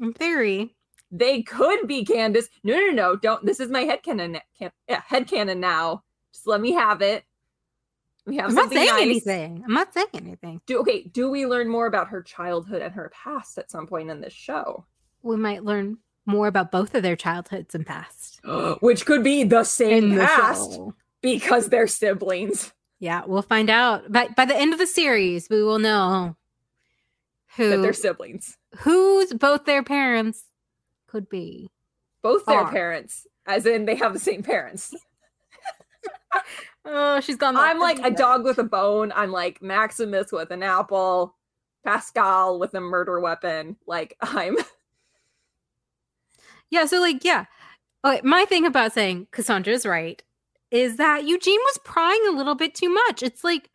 In 0.00 0.12
theory. 0.12 0.74
They 1.10 1.42
could 1.42 1.86
be 1.86 2.04
Candace. 2.04 2.48
No, 2.62 2.76
no, 2.78 2.90
no, 2.90 3.16
don't. 3.16 3.44
This 3.44 3.60
is 3.60 3.70
my 3.70 3.84
headcanon. 3.84 4.40
Can, 4.58 4.70
yeah, 4.88 5.00
headcanon 5.08 5.58
now. 5.58 6.02
Just 6.32 6.46
let 6.46 6.60
me 6.60 6.72
have 6.72 7.00
it. 7.02 7.24
We 8.26 8.36
have 8.36 8.50
I'm 8.50 8.54
not 8.54 8.70
saying 8.70 8.90
nice. 8.90 9.00
anything. 9.02 9.62
I'm 9.66 9.72
not 9.72 9.94
saying 9.94 10.08
anything. 10.12 10.60
Do 10.66 10.80
okay, 10.80 11.04
do 11.04 11.30
we 11.30 11.46
learn 11.46 11.68
more 11.68 11.86
about 11.86 12.08
her 12.08 12.22
childhood 12.22 12.82
and 12.82 12.92
her 12.92 13.10
past 13.14 13.56
at 13.56 13.70
some 13.70 13.86
point 13.86 14.10
in 14.10 14.20
this 14.20 14.34
show? 14.34 14.84
We 15.22 15.36
might 15.36 15.64
learn 15.64 15.96
more 16.26 16.46
about 16.46 16.70
both 16.70 16.94
of 16.94 17.02
their 17.02 17.16
childhoods 17.16 17.74
and 17.74 17.86
past. 17.86 18.40
Which 18.80 19.06
could 19.06 19.24
be 19.24 19.44
the 19.44 19.64
same 19.64 20.12
in 20.12 20.18
past 20.18 20.78
because 21.22 21.70
they're 21.70 21.86
siblings. 21.86 22.72
Yeah, 23.00 23.22
we'll 23.26 23.40
find 23.42 23.70
out. 23.70 24.12
But 24.12 24.36
by 24.36 24.44
the 24.44 24.56
end 24.56 24.74
of 24.74 24.78
the 24.78 24.86
series, 24.86 25.48
we 25.48 25.62
will 25.62 25.78
know 25.78 26.36
That 27.56 27.64
who 27.64 27.80
they're 27.82 27.92
siblings. 27.94 28.58
who's 28.80 29.32
both 29.32 29.64
their 29.64 29.82
parents 29.82 30.42
could 31.08 31.28
be. 31.28 31.68
Both 32.22 32.46
their 32.46 32.60
Are. 32.60 32.70
parents, 32.70 33.26
as 33.46 33.66
in 33.66 33.84
they 33.86 33.96
have 33.96 34.12
the 34.12 34.20
same 34.20 34.42
parents. 34.42 34.94
Oh, 36.90 37.20
she's 37.20 37.36
gone. 37.36 37.56
I'm 37.56 37.78
like 37.78 37.98
a 38.02 38.10
dog 38.10 38.44
with 38.44 38.58
a 38.58 38.64
bone. 38.64 39.12
I'm 39.14 39.30
like 39.30 39.60
Maximus 39.60 40.32
with 40.32 40.50
an 40.50 40.62
apple, 40.62 41.34
Pascal 41.84 42.58
with 42.58 42.72
a 42.74 42.80
murder 42.80 43.20
weapon. 43.20 43.76
Like 43.86 44.16
I'm 44.22 44.56
Yeah, 46.70 46.86
so 46.86 47.00
like, 47.00 47.24
yeah. 47.24 47.46
Okay, 48.04 48.20
my 48.24 48.44
thing 48.44 48.64
about 48.64 48.92
saying 48.92 49.26
Cassandra's 49.32 49.84
right 49.84 50.22
is 50.70 50.96
that 50.96 51.24
Eugene 51.26 51.60
was 51.60 51.78
prying 51.84 52.20
a 52.28 52.32
little 52.36 52.54
bit 52.54 52.74
too 52.74 52.88
much. 52.90 53.22
It's 53.22 53.42
like 53.44 53.70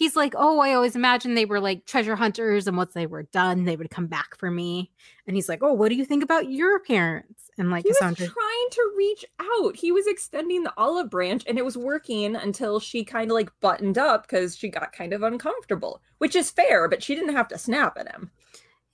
he's 0.00 0.16
like, 0.16 0.34
"Oh, 0.36 0.58
I 0.60 0.72
always 0.72 0.96
imagined 0.96 1.36
they 1.36 1.44
were 1.44 1.60
like 1.60 1.84
treasure 1.84 2.16
hunters, 2.16 2.66
and 2.66 2.76
once 2.76 2.94
they 2.94 3.06
were 3.06 3.24
done, 3.24 3.66
they 3.66 3.76
would 3.76 3.90
come 3.90 4.06
back 4.06 4.36
for 4.36 4.50
me." 4.50 4.90
And 5.26 5.36
he's 5.36 5.48
like, 5.48 5.60
"Oh, 5.62 5.74
what 5.74 5.90
do 5.90 5.94
you 5.94 6.04
think 6.06 6.24
about 6.24 6.50
your 6.50 6.80
parents?" 6.80 7.50
And 7.58 7.70
like 7.70 7.84
he 7.84 7.90
was 7.90 7.98
trying 7.98 8.70
to 8.70 8.92
reach 8.96 9.24
out. 9.38 9.76
He 9.76 9.92
was 9.92 10.06
extending 10.06 10.62
the 10.62 10.72
olive 10.78 11.10
branch 11.10 11.44
and 11.46 11.58
it 11.58 11.64
was 11.64 11.76
working 11.76 12.34
until 12.34 12.80
she 12.80 13.04
kind 13.04 13.30
of 13.30 13.34
like 13.34 13.50
buttoned 13.60 13.98
up 13.98 14.22
because 14.22 14.56
she 14.56 14.70
got 14.70 14.92
kind 14.92 15.12
of 15.12 15.22
uncomfortable, 15.22 16.00
which 16.18 16.34
is 16.34 16.50
fair, 16.50 16.88
but 16.88 17.02
she 17.02 17.14
didn't 17.14 17.34
have 17.36 17.48
to 17.48 17.58
snap 17.58 17.98
at 17.98 18.10
him. 18.10 18.30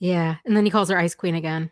yeah. 0.01 0.37
And 0.45 0.57
then 0.57 0.65
he 0.65 0.71
calls 0.71 0.91
her 0.91 0.99
Ice 0.99 1.15
Queen 1.15 1.37
again. 1.37 1.71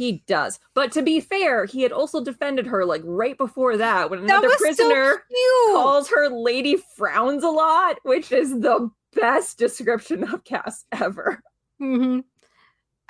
He 0.00 0.24
does. 0.26 0.58
But 0.72 0.92
to 0.92 1.02
be 1.02 1.20
fair, 1.20 1.66
he 1.66 1.82
had 1.82 1.92
also 1.92 2.24
defended 2.24 2.66
her 2.68 2.86
like 2.86 3.02
right 3.04 3.36
before 3.36 3.76
that 3.76 4.08
when 4.08 4.20
another 4.20 4.48
was 4.48 4.56
prisoner 4.56 5.22
so 5.30 5.72
calls 5.74 6.08
her 6.08 6.30
Lady 6.30 6.78
Frowns 6.96 7.44
a 7.44 7.50
lot, 7.50 7.98
which 8.04 8.32
is 8.32 8.48
the 8.60 8.90
best 9.14 9.58
description 9.58 10.24
of 10.24 10.42
Cass 10.44 10.86
ever. 10.90 11.42
hmm 11.78 12.20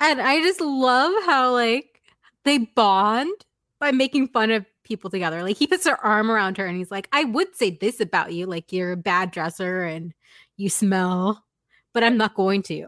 And 0.01 0.21
I 0.21 0.41
just 0.41 0.59
love 0.59 1.13
how 1.25 1.53
like 1.53 2.01
they 2.43 2.57
bond 2.57 3.45
by 3.79 3.93
making 3.93 4.27
fun 4.27 4.51
of 4.51 4.65
people 4.83 5.09
together. 5.09 5.43
Like 5.43 5.55
he 5.55 5.67
puts 5.67 5.87
her 5.87 6.05
arm 6.05 6.29
around 6.29 6.57
her 6.57 6.65
and 6.65 6.75
he's 6.75 6.91
like, 6.91 7.07
I 7.13 7.23
would 7.23 7.55
say 7.55 7.69
this 7.79 8.01
about 8.01 8.33
you, 8.33 8.47
like 8.47 8.73
you're 8.73 8.91
a 8.91 8.97
bad 8.97 9.31
dresser 9.31 9.83
and 9.83 10.13
you 10.57 10.69
smell, 10.69 11.45
but 11.93 12.03
I'm 12.03 12.17
not 12.17 12.35
going 12.35 12.63
to. 12.63 12.87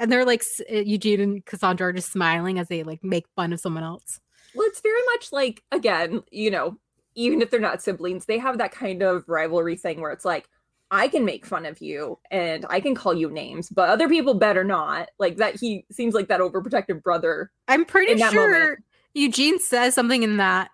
And 0.00 0.10
they're 0.10 0.24
like 0.24 0.42
uh, 0.70 0.76
Eugene 0.76 1.20
and 1.20 1.44
Cassandra 1.44 1.88
are 1.88 1.92
just 1.92 2.10
smiling 2.10 2.58
as 2.58 2.68
they 2.68 2.82
like 2.82 3.04
make 3.04 3.26
fun 3.36 3.52
of 3.52 3.60
someone 3.60 3.84
else. 3.84 4.18
Well, 4.54 4.66
it's 4.66 4.80
very 4.80 5.02
much 5.12 5.30
like 5.30 5.62
again, 5.70 6.22
you 6.32 6.50
know, 6.50 6.78
even 7.14 7.42
if 7.42 7.50
they're 7.50 7.60
not 7.60 7.82
siblings, 7.82 8.24
they 8.24 8.38
have 8.38 8.58
that 8.58 8.72
kind 8.72 9.02
of 9.02 9.28
rivalry 9.28 9.76
thing 9.76 10.00
where 10.00 10.10
it's 10.10 10.24
like, 10.24 10.48
I 10.90 11.06
can 11.06 11.24
make 11.24 11.46
fun 11.46 11.66
of 11.66 11.80
you 11.80 12.18
and 12.30 12.66
I 12.68 12.80
can 12.80 12.94
call 12.96 13.14
you 13.14 13.30
names, 13.30 13.68
but 13.68 13.90
other 13.90 14.08
people 14.08 14.34
better 14.34 14.64
not. 14.64 15.10
Like 15.18 15.36
that 15.36 15.60
he 15.60 15.84
seems 15.92 16.14
like 16.14 16.28
that 16.28 16.40
overprotective 16.40 17.02
brother. 17.02 17.52
I'm 17.68 17.84
pretty 17.84 18.18
sure 18.18 18.50
moment. 18.50 18.80
Eugene 19.14 19.60
says 19.60 19.94
something 19.94 20.22
in 20.22 20.38
that 20.38 20.70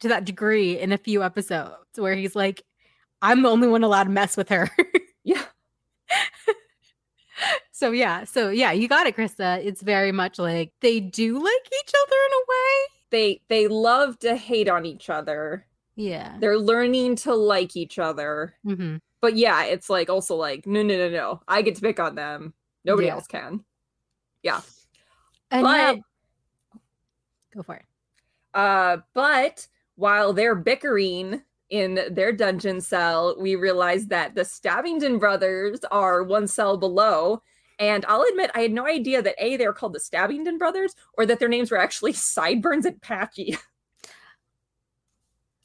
to 0.00 0.08
that 0.08 0.24
degree 0.24 0.78
in 0.78 0.92
a 0.92 0.98
few 0.98 1.24
episodes 1.24 1.74
where 1.96 2.14
he's 2.14 2.36
like, 2.36 2.62
I'm 3.22 3.42
the 3.42 3.48
only 3.48 3.66
one 3.66 3.82
allowed 3.82 4.04
to 4.04 4.10
mess 4.10 4.36
with 4.36 4.50
her. 4.50 4.70
Yeah. 5.24 5.42
so 7.78 7.92
yeah, 7.92 8.24
so 8.24 8.50
yeah, 8.50 8.72
you 8.72 8.88
got 8.88 9.06
it, 9.06 9.14
Krista. 9.16 9.64
It's 9.64 9.82
very 9.82 10.10
much 10.10 10.38
like 10.38 10.72
they 10.80 10.98
do 10.98 11.34
like 11.34 11.66
each 11.66 11.92
other 12.06 12.16
in 12.26 12.32
a 12.32 12.44
way. 12.48 12.74
They 13.10 13.40
they 13.48 13.68
love 13.68 14.18
to 14.20 14.34
hate 14.34 14.68
on 14.68 14.84
each 14.84 15.08
other. 15.08 15.64
Yeah. 15.94 16.36
They're 16.40 16.58
learning 16.58 17.16
to 17.16 17.34
like 17.34 17.76
each 17.76 17.98
other. 17.98 18.54
hmm 18.64 18.96
But 19.20 19.36
yeah, 19.36 19.64
it's 19.64 19.88
like 19.88 20.10
also 20.10 20.34
like, 20.36 20.66
no, 20.66 20.82
no, 20.82 20.96
no, 20.96 21.08
no. 21.08 21.40
I 21.46 21.62
get 21.62 21.76
to 21.76 21.80
pick 21.80 22.00
on 22.00 22.14
them. 22.16 22.52
Nobody 22.84 23.06
Yeah. 23.06 23.14
else 23.14 23.26
can. 23.26 23.64
And 25.50 25.62
but 25.62 25.76
yeah, 25.76 25.94
go 27.54 27.62
for 27.62 27.76
it. 27.76 27.84
Uh, 28.54 28.98
but 29.14 29.66
while 29.96 30.32
they're 30.32 30.54
bickering 30.54 31.42
in 31.70 32.00
their 32.10 32.32
dungeon 32.32 32.80
cell, 32.80 33.36
we 33.38 33.56
realize 33.56 34.06
that 34.08 34.34
the 34.34 34.42
Stabbington 34.42 35.18
brothers 35.18 35.80
are 35.90 36.22
one 36.22 36.46
cell 36.46 36.76
below. 36.76 37.42
And 37.78 38.04
I'll 38.08 38.26
admit, 38.28 38.50
I 38.54 38.60
had 38.60 38.72
no 38.72 38.86
idea 38.86 39.22
that 39.22 39.36
A, 39.38 39.56
they're 39.56 39.72
called 39.72 39.92
the 39.92 40.00
Stabbington 40.00 40.58
brothers, 40.58 40.94
or 41.14 41.26
that 41.26 41.38
their 41.38 41.48
names 41.48 41.70
were 41.70 41.78
actually 41.78 42.12
Sideburns 42.14 42.86
and 42.86 43.00
Patchy. 43.00 43.56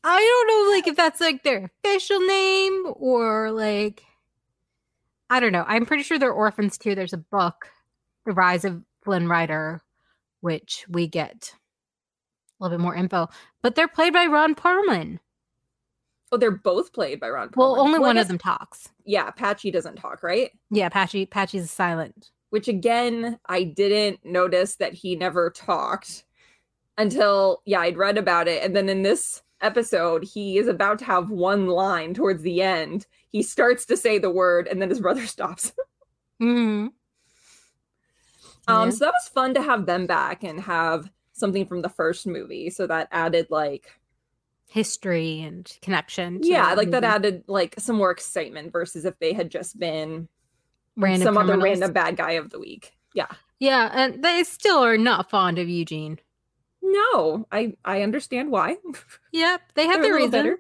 I 0.04 0.20
don't 0.20 0.48
know, 0.48 0.76
like 0.76 0.88
if 0.88 0.98
that's 0.98 1.22
like 1.22 1.44
their 1.44 1.72
official 1.86 2.20
name 2.20 2.94
or 2.98 3.52
like 3.52 4.04
I 5.30 5.40
don't 5.40 5.52
know. 5.52 5.66
I'm 5.68 5.86
pretty 5.86 6.04
sure 6.04 6.20
they're 6.20 6.32
orphans 6.32 6.78
too. 6.78 6.94
There's 6.94 7.14
a 7.14 7.18
book, 7.18 7.72
The 8.26 8.34
Rise 8.34 8.66
of 8.66 8.84
Flynn 9.04 9.28
Rider, 9.28 9.82
which 10.42 10.86
we 10.90 11.08
get 11.08 11.56
a 11.56 12.64
little 12.64 12.78
bit 12.78 12.84
more 12.84 12.96
info. 12.96 13.30
But 13.62 13.76
they're 13.76 13.88
played 13.88 14.14
by 14.14 14.26
Ron 14.26 14.54
Perlman. 14.56 15.20
Oh, 16.34 16.38
they're 16.38 16.52
both 16.52 16.92
played 16.94 17.20
by 17.20 17.30
Ron. 17.30 17.50
Well, 17.56 17.80
only 17.80 17.98
I 17.98 18.00
one 18.00 18.16
guess- 18.16 18.24
of 18.24 18.28
them 18.30 18.38
talks. 18.40 18.90
Yeah, 19.06 19.30
Patchy 19.32 19.70
doesn't 19.72 19.96
talk, 19.98 20.24
right? 20.24 20.52
Yeah, 20.72 20.90
Patchy 20.90 21.26
Patchy's 21.26 21.70
silent. 21.72 22.32
Which 22.50 22.68
again, 22.68 23.40
I 23.48 23.64
didn't 23.64 24.24
notice 24.26 24.76
that 24.76 24.94
he 24.94 25.16
never 25.16 25.50
talked 25.50 26.24
until 26.98 27.62
yeah, 27.66 27.80
I'd 27.82 27.98
read 27.98 28.18
about 28.18 28.48
it. 28.48 28.64
And 28.64 28.76
then 28.76 28.90
in 28.90 29.02
this 29.04 29.42
episode, 29.62 30.24
he 30.24 30.58
is 30.58 30.68
about 30.68 31.00
to 31.00 31.06
have 31.06 31.30
one 31.32 31.68
line 31.68 32.14
towards 32.14 32.44
the 32.44 32.62
end. 32.62 33.08
He 33.30 33.42
starts 33.44 33.86
to 33.88 33.98
say 33.98 34.18
the 34.20 34.30
word, 34.30 34.68
and 34.68 34.82
then 34.82 34.90
his 34.90 35.00
brother 35.00 35.26
stops. 35.28 35.74
hmm 36.40 36.88
Um, 38.68 38.86
Yeah. 38.86 38.90
so 38.92 39.06
that 39.06 39.14
was 39.20 39.30
fun 39.30 39.54
to 39.56 39.62
have 39.62 39.86
them 39.86 40.06
back 40.06 40.44
and 40.44 40.60
have 40.62 41.10
something 41.34 41.66
from 41.66 41.82
the 41.82 41.90
first 41.90 42.28
movie. 42.28 42.70
So 42.70 42.86
that 42.88 43.08
added 43.12 43.48
like 43.50 43.92
History 44.74 45.42
and 45.42 45.72
connection. 45.84 46.42
to 46.42 46.48
yeah, 46.48 46.74
like 46.74 46.90
that 46.90 47.04
added 47.04 47.44
like 47.46 47.76
some 47.78 47.96
more 47.96 48.10
excitement 48.10 48.72
versus 48.72 49.06
if 49.06 49.20
they 49.20 49.32
had 49.32 49.52
just 49.52 49.78
been 49.78 50.28
random 50.98 51.26
some 51.26 51.38
other 51.38 51.60
random 51.60 51.94
bad 51.94 52.18
guy 52.18 52.32
of 52.32 52.50
the 52.50 52.58
week. 52.58 52.98
Yeah. 53.14 53.28
Yeah, 53.60 53.92
and 53.94 54.24
they 54.24 54.44
still 54.44 54.84
are 54.84 54.98
not 54.98 55.30
fond 55.30 55.60
of 55.60 55.70
Eugene. 55.70 56.18
No, 56.82 57.46
I 57.52 57.76
I 57.86 58.02
understand 58.02 58.50
why. 58.50 58.78
Yep, 59.32 59.62
they 59.76 59.86
have 59.86 60.02
their 60.02 60.16
reasons. 60.16 60.58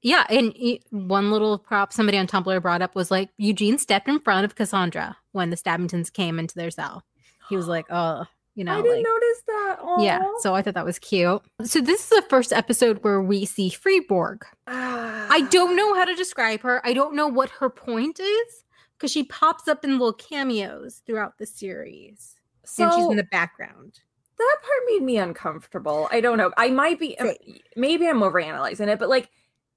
Yeah, 0.00 0.24
and 0.30 0.56
e- 0.56 0.80
one 0.90 1.30
little 1.30 1.58
prop 1.58 1.92
somebody 1.92 2.16
on 2.16 2.26
Tumblr 2.26 2.62
brought 2.62 2.80
up 2.80 2.94
was 2.94 3.10
like 3.10 3.28
Eugene 3.36 3.76
stepped 3.76 4.08
in 4.08 4.18
front 4.20 4.46
of 4.46 4.54
Cassandra 4.54 5.18
when 5.32 5.50
the 5.50 5.56
Stabbingtons 5.56 6.10
came 6.10 6.38
into 6.38 6.54
their 6.54 6.70
cell. 6.70 7.04
He 7.50 7.56
was 7.56 7.68
like, 7.68 7.84
"Oh, 7.90 8.24
you 8.58 8.64
know, 8.64 8.72
I 8.72 8.82
didn't 8.82 8.96
like, 8.96 9.06
notice 9.06 9.42
that. 9.46 9.76
yeah." 10.00 10.22
So 10.40 10.54
I 10.54 10.62
thought 10.62 10.74
that 10.74 10.84
was 10.84 10.98
cute. 10.98 11.40
So 11.64 11.80
this 11.80 12.02
is 12.02 12.08
the 12.10 12.26
first 12.28 12.52
episode 12.52 13.02
where 13.04 13.22
we 13.22 13.44
see 13.44 13.70
Friedborg. 13.70 14.44
I 14.66 15.26
I 15.30 15.40
don't 15.42 15.76
know 15.76 15.94
how 15.94 16.04
to 16.04 16.14
describe 16.14 16.60
her. 16.62 16.84
I 16.84 16.92
don't 16.92 17.14
know 17.14 17.28
what 17.28 17.50
her 17.50 17.70
point 17.70 18.18
is 18.20 18.64
because 18.96 19.12
she 19.12 19.24
pops 19.24 19.68
up 19.68 19.84
in 19.84 19.92
little 19.92 20.12
cameos 20.12 21.02
throughout 21.06 21.38
the 21.38 21.46
series, 21.46 22.34
So 22.64 22.84
and 22.84 22.92
she's 22.92 23.10
in 23.10 23.16
the 23.16 23.28
background. 23.30 24.00
that 24.38 24.56
part 24.62 24.80
made 24.88 25.02
me 25.02 25.18
uncomfortable. 25.18 26.08
I 26.10 26.20
don't 26.20 26.36
know. 26.38 26.50
I 26.56 26.70
might 26.70 26.98
be 26.98 27.16
um, 27.18 27.32
maybe 27.76 28.08
I'm 28.08 28.20
overanalyzing 28.20 28.88
it, 28.88 28.98
but 28.98 29.08
like 29.08 29.30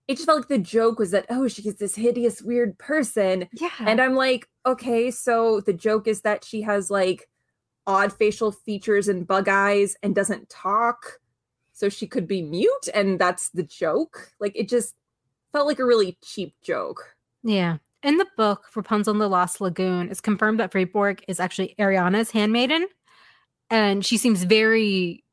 it 0.07 0.15
just 0.15 0.25
felt 0.25 0.39
like 0.39 0.47
the 0.49 0.57
joke 0.57 0.97
was 0.99 1.11
that 1.11 1.25
oh 1.29 1.47
she's 1.47 1.75
this 1.75 1.95
hideous 1.95 2.41
weird 2.41 2.77
person 2.79 3.47
Yeah, 3.53 3.69
and 3.79 4.01
I'm 4.01 4.15
like 4.15 4.49
okay 4.65 5.09
so 5.11 5.61
the 5.61 5.73
joke 5.73 6.07
is 6.07 6.21
that 6.21 6.43
she 6.43 6.61
has 6.63 6.89
like 6.89 7.29
odd 7.87 8.13
facial 8.13 8.51
features 8.51 9.07
and 9.07 9.27
bug 9.27 9.47
eyes 9.47 9.95
and 10.03 10.15
doesn't 10.15 10.49
talk 10.49 11.19
so 11.73 11.89
she 11.89 12.05
could 12.07 12.27
be 12.27 12.41
mute 12.41 12.87
and 12.93 13.19
that's 13.19 13.49
the 13.49 13.63
joke 13.63 14.31
like 14.39 14.51
it 14.55 14.69
just 14.69 14.93
felt 15.51 15.67
like 15.67 15.79
a 15.79 15.85
really 15.85 16.17
cheap 16.23 16.53
joke 16.63 17.15
Yeah. 17.43 17.77
In 18.03 18.17
the 18.17 18.27
book, 18.35 18.65
Rapunzel 18.75 19.11
and 19.11 19.21
the 19.21 19.27
Lost 19.27 19.61
Lagoon, 19.61 20.09
it's 20.09 20.21
confirmed 20.21 20.59
that 20.59 20.71
Friedborg 20.71 21.23
is 21.27 21.39
actually 21.39 21.75
Arianna's 21.77 22.31
handmaiden. 22.31 22.87
And 23.69 24.03
she 24.03 24.17
seems 24.17 24.43
very 24.43 25.23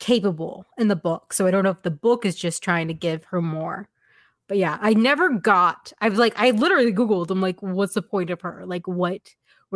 capable 0.00 0.66
in 0.76 0.88
the 0.88 0.96
book. 0.96 1.32
So 1.32 1.46
I 1.46 1.50
don't 1.52 1.64
know 1.64 1.70
if 1.70 1.82
the 1.82 1.90
book 1.90 2.26
is 2.26 2.34
just 2.34 2.62
trying 2.62 2.88
to 2.88 2.94
give 2.94 3.24
her 3.26 3.40
more. 3.40 3.88
But 4.48 4.58
yeah, 4.58 4.78
I 4.80 4.94
never 4.94 5.30
got, 5.30 5.92
I 6.00 6.08
was 6.08 6.18
like, 6.18 6.34
I 6.36 6.50
literally 6.50 6.92
Googled, 6.92 7.30
I'm 7.30 7.40
like, 7.40 7.62
what's 7.62 7.94
the 7.94 8.02
point 8.02 8.30
of 8.30 8.40
her? 8.42 8.64
Like, 8.66 8.86
what 8.86 9.20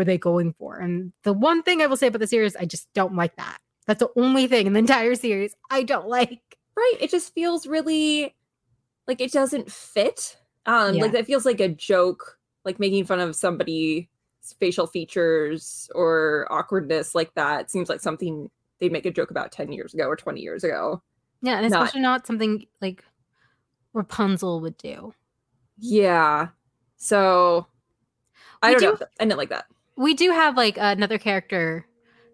were 0.00 0.04
they 0.04 0.16
going 0.16 0.54
for? 0.54 0.78
And 0.78 1.12
the 1.24 1.34
one 1.34 1.62
thing 1.62 1.82
I 1.82 1.86
will 1.86 1.96
say 1.98 2.06
about 2.06 2.20
the 2.20 2.26
series, 2.26 2.56
I 2.56 2.64
just 2.64 2.90
don't 2.94 3.14
like 3.14 3.36
that. 3.36 3.58
That's 3.86 4.00
the 4.00 4.08
only 4.16 4.46
thing 4.46 4.66
in 4.66 4.72
the 4.72 4.78
entire 4.86 5.14
series 5.14 5.54
I 5.70 5.82
don't 5.82 6.08
like. 6.08 6.40
right 6.76 6.94
it 7.00 7.10
just 7.10 7.34
feels 7.34 7.66
really 7.66 8.34
like 9.06 9.20
it 9.20 9.30
doesn't 9.32 9.70
fit 9.70 10.36
um 10.66 10.96
like 10.96 11.12
that 11.12 11.26
feels 11.26 11.44
like 11.44 11.60
a 11.60 11.68
joke 11.68 12.38
like 12.64 12.78
making 12.78 13.04
fun 13.04 13.20
of 13.20 13.34
somebody's 13.36 14.06
facial 14.58 14.86
features 14.86 15.90
or 15.94 16.46
awkwardness 16.50 17.14
like 17.14 17.34
that 17.34 17.70
seems 17.70 17.88
like 17.90 18.00
something 18.00 18.48
they'd 18.78 18.92
make 18.92 19.04
a 19.06 19.10
joke 19.10 19.30
about 19.30 19.50
10 19.52 19.72
years 19.72 19.92
ago 19.92 20.06
or 20.06 20.16
20 20.16 20.40
years 20.40 20.62
ago 20.64 21.02
Yeah, 21.42 21.58
and 21.58 21.68
Not- 21.70 21.82
especially 21.82 22.00
not 22.02 22.26
something 22.26 22.66
like 22.80 23.04
Rapunzel 23.92 24.60
would 24.60 24.76
do. 24.78 25.12
yeah 25.76 26.48
so 26.96 27.66
i 28.62 28.68
We 28.74 28.78
don't 28.78 28.98
do- 28.98 29.04
know 29.04 29.10
i 29.20 29.24
didn't 29.24 29.38
like 29.38 29.48
that 29.50 29.66
we 30.00 30.14
do 30.14 30.30
have 30.30 30.56
like 30.56 30.78
another 30.80 31.18
character 31.18 31.86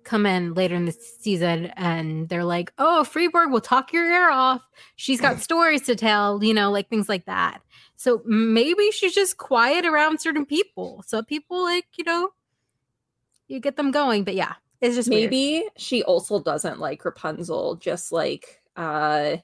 come 0.04 0.24
in 0.24 0.54
later 0.54 0.76
in 0.76 0.84
the 0.84 0.92
season 0.92 1.66
and 1.76 2.28
they're 2.28 2.44
like 2.44 2.72
oh 2.78 3.02
friedborg 3.02 3.50
will 3.50 3.60
talk 3.60 3.92
your 3.92 4.08
ear 4.08 4.30
off. 4.30 4.62
She's 4.94 5.20
got 5.20 5.40
stories 5.48 5.82
to 5.82 5.96
tell 5.96 6.42
you 6.42 6.54
know 6.54 6.70
like 6.70 6.88
things 6.88 7.08
like 7.08 7.26
that. 7.26 7.60
So 7.96 8.22
maybe 8.24 8.90
she's 8.92 9.14
just 9.14 9.36
quiet 9.38 9.84
around 9.84 10.20
certain 10.20 10.46
people. 10.46 11.02
So 11.06 11.22
people 11.22 11.62
like 11.62 11.86
you 11.98 12.04
know 12.04 12.28
you 13.48 13.58
get 13.58 13.76
them 13.76 13.90
going. 13.90 14.22
But 14.22 14.36
yeah 14.36 14.54
it's 14.80 14.94
just 14.94 15.08
weird. 15.08 15.30
maybe 15.30 15.68
she 15.76 16.04
also 16.04 16.40
doesn't 16.40 16.78
like 16.78 17.04
rapunzel 17.04 17.76
just 17.76 18.12
like 18.12 18.62
uh 18.76 19.36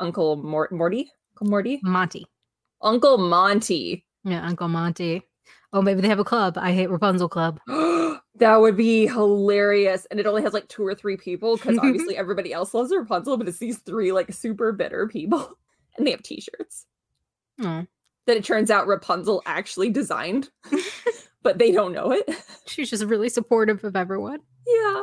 uncle 0.00 0.34
Mort- 0.36 0.72
morty? 0.72 1.12
Uncle 1.34 1.46
morty? 1.46 1.78
Monty. 1.84 2.26
Uncle 2.82 3.18
monty. 3.18 4.04
Yeah 4.24 4.44
uncle 4.44 4.66
monty 4.66 5.22
oh 5.72 5.82
maybe 5.82 6.00
they 6.00 6.08
have 6.08 6.18
a 6.18 6.24
club 6.24 6.56
i 6.58 6.72
hate 6.72 6.90
rapunzel 6.90 7.28
club 7.28 7.60
that 8.38 8.60
would 8.60 8.76
be 8.76 9.06
hilarious. 9.06 10.06
And 10.06 10.18
it 10.18 10.26
only 10.26 10.42
has 10.42 10.52
like 10.52 10.68
two 10.68 10.86
or 10.86 10.94
three 10.94 11.16
people 11.16 11.56
because 11.56 11.78
obviously 11.82 12.16
everybody 12.16 12.52
else 12.52 12.72
loves 12.74 12.92
Rapunzel, 12.94 13.36
but 13.36 13.48
it's 13.48 13.58
these 13.58 13.78
three 13.78 14.12
like 14.12 14.32
super 14.32 14.72
bitter 14.72 15.06
people. 15.08 15.58
And 15.96 16.06
they 16.06 16.12
have 16.12 16.22
t 16.22 16.40
shirts 16.40 16.86
oh, 17.60 17.84
that 18.26 18.36
it 18.36 18.44
turns 18.44 18.70
out 18.70 18.86
Rapunzel 18.86 19.42
actually 19.46 19.90
designed, 19.90 20.48
but 21.42 21.58
they 21.58 21.72
don't 21.72 21.92
know 21.92 22.12
it. 22.12 22.30
she's 22.66 22.88
just 22.88 23.02
really 23.02 23.28
supportive 23.28 23.82
of 23.82 23.96
everyone 23.96 24.38
yeah. 24.68 25.02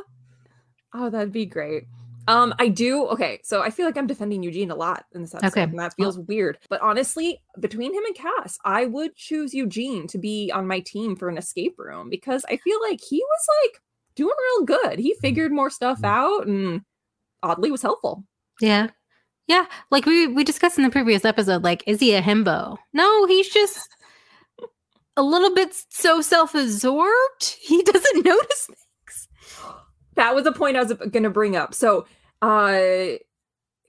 Oh, 0.94 1.10
that'd 1.10 1.34
be 1.34 1.46
great. 1.46 1.84
Um, 2.27 2.53
I 2.60 2.67
do. 2.70 3.05
Okay, 3.08 3.39
so 3.44 3.62
I 3.62 3.70
feel 3.70 3.86
like 3.86 3.98
I'm 3.98 4.08
defending 4.08 4.41
Eugene 4.44 4.72
a 4.72 4.75
lot 4.75 5.05
in 5.13 5.22
this 5.22 5.34
episode, 5.36 5.48
Okay. 5.48 5.63
and 5.63 5.79
that 5.79 5.94
feels 5.96 6.17
weird. 6.20 6.58
But 6.70 6.82
honestly, 6.82 7.41
between 7.60 7.94
him 7.94 8.03
and 8.05 8.15
Cass, 8.15 8.58
I 8.65 8.86
would 8.86 9.15
choose 9.15 9.53
Eugene 9.53 10.08
to 10.08 10.17
be 10.17 10.51
on 10.53 10.67
my 10.67 10.79
team 10.79 11.15
for 11.15 11.29
an 11.29 11.38
escape 11.38 11.75
room 11.77 12.10
because 12.10 12.44
I 12.50 12.58
feel 12.58 12.79
like 12.82 13.00
he 13.01 13.17
was 13.24 13.48
like 13.63 13.82
doing 14.15 14.36
real 14.58 14.65
good. 14.65 15.00
He 15.00 15.13
figured 15.22 15.51
more 15.51 15.70
stuff 15.70 16.03
out, 16.03 16.48
and 16.48 16.82
oddly 17.44 17.70
was 17.72 17.82
helpful. 17.82 18.24
Yeah. 18.60 18.88
Yeah. 19.48 19.65
Like 19.91 20.05
we 20.08 20.25
we 20.27 20.44
discussed 20.44 20.77
in 20.79 20.84
the 20.84 20.89
previous 20.89 21.25
episode, 21.25 21.63
like, 21.63 21.84
is 21.86 22.00
he 22.00 22.15
a 22.15 22.22
himbo? 22.22 22.77
No, 22.94 23.25
he's 23.27 23.50
just 23.50 23.88
a 25.17 25.22
little 25.24 25.53
bit 25.53 25.74
so 25.89 26.22
self-absorbed. 26.22 27.55
He 27.62 27.84
doesn't 27.84 28.25
notice 28.25 28.65
things. 28.65 28.79
That 30.16 30.36
was 30.36 30.46
a 30.46 30.52
point 30.52 30.78
I 30.78 30.84
was 30.84 30.94
going 30.94 31.24
to 31.24 31.30
bring 31.30 31.56
up. 31.56 31.74
So, 31.74 32.06
uh 32.42 33.18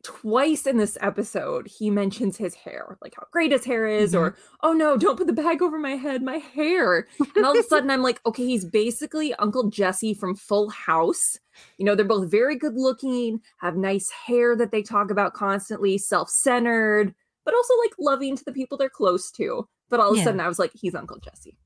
twice 0.02 0.68
in 0.68 0.76
this 0.76 0.96
episode 1.00 1.66
he 1.66 1.90
mentions 1.90 2.36
his 2.36 2.54
hair 2.54 2.96
like 3.02 3.12
how 3.16 3.26
great 3.32 3.50
his 3.50 3.64
hair 3.64 3.88
is 3.88 4.14
or 4.14 4.36
oh 4.62 4.72
no 4.72 4.96
don't 4.96 5.18
put 5.18 5.26
the 5.26 5.32
bag 5.32 5.60
over 5.60 5.80
my 5.80 5.96
head 5.96 6.22
my 6.22 6.36
hair. 6.36 7.08
And 7.34 7.44
all 7.44 7.50
of 7.50 7.58
a 7.58 7.62
sudden 7.68 7.90
i'm 7.90 8.02
like 8.02 8.20
okay 8.24 8.46
he's 8.46 8.64
basically 8.64 9.34
uncle 9.34 9.68
jesse 9.68 10.14
from 10.14 10.36
full 10.36 10.70
house. 10.70 11.40
You 11.78 11.84
know 11.84 11.96
they're 11.96 12.04
both 12.04 12.30
very 12.30 12.56
good 12.56 12.74
looking 12.76 13.40
have 13.58 13.76
nice 13.76 14.08
hair 14.10 14.54
that 14.54 14.70
they 14.70 14.80
talk 14.80 15.10
about 15.10 15.34
constantly 15.34 15.98
self-centered 15.98 17.12
but 17.44 17.54
also 17.54 17.74
like 17.84 17.94
loving 17.98 18.36
to 18.36 18.44
the 18.44 18.52
people 18.52 18.78
they're 18.78 18.88
close 18.88 19.32
to. 19.32 19.68
But 19.88 19.98
all 19.98 20.12
of 20.12 20.18
a 20.18 20.22
sudden 20.22 20.38
i 20.38 20.46
was 20.46 20.60
like 20.60 20.70
he's 20.74 20.94
uncle 20.94 21.18
jesse. 21.18 21.58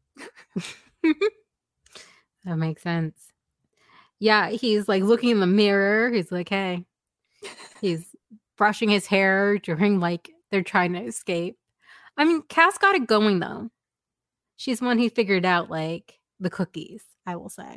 That 2.44 2.56
makes 2.56 2.82
sense. 2.82 3.29
Yeah, 4.20 4.50
he's 4.50 4.86
like 4.88 5.02
looking 5.02 5.30
in 5.30 5.40
the 5.40 5.46
mirror. 5.46 6.10
He's 6.12 6.30
like, 6.30 6.48
hey, 6.48 6.84
he's 7.80 8.04
brushing 8.56 8.90
his 8.90 9.06
hair 9.06 9.58
during 9.58 9.98
like 9.98 10.30
they're 10.50 10.62
trying 10.62 10.92
to 10.92 11.00
escape. 11.00 11.56
I 12.16 12.24
mean, 12.24 12.42
Cass 12.42 12.76
got 12.78 12.94
it 12.94 13.06
going 13.06 13.40
though. 13.40 13.70
She's 14.56 14.82
one 14.82 14.98
who 14.98 15.08
figured 15.08 15.46
out 15.46 15.70
like 15.70 16.18
the 16.38 16.50
cookies, 16.50 17.02
I 17.26 17.36
will 17.36 17.48
say. 17.48 17.72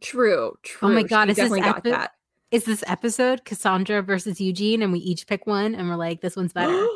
True 0.00 0.54
true 0.62 0.88
Oh 0.88 0.92
my 0.92 1.02
God, 1.04 1.26
She 1.26 1.30
is 1.32 1.36
this 1.50 1.60
epi- 1.60 1.90
that 1.90 2.12
Is 2.50 2.64
this 2.64 2.82
episode 2.86 3.44
Cassandra 3.44 4.02
versus 4.02 4.40
Eugene 4.40 4.82
and 4.82 4.92
we 4.92 4.98
each 4.98 5.26
pick 5.26 5.46
one 5.46 5.74
and 5.74 5.88
we're 5.88 5.96
like, 5.96 6.20
this 6.20 6.34
one's 6.36 6.52
better? 6.52 6.72
My 6.72 6.88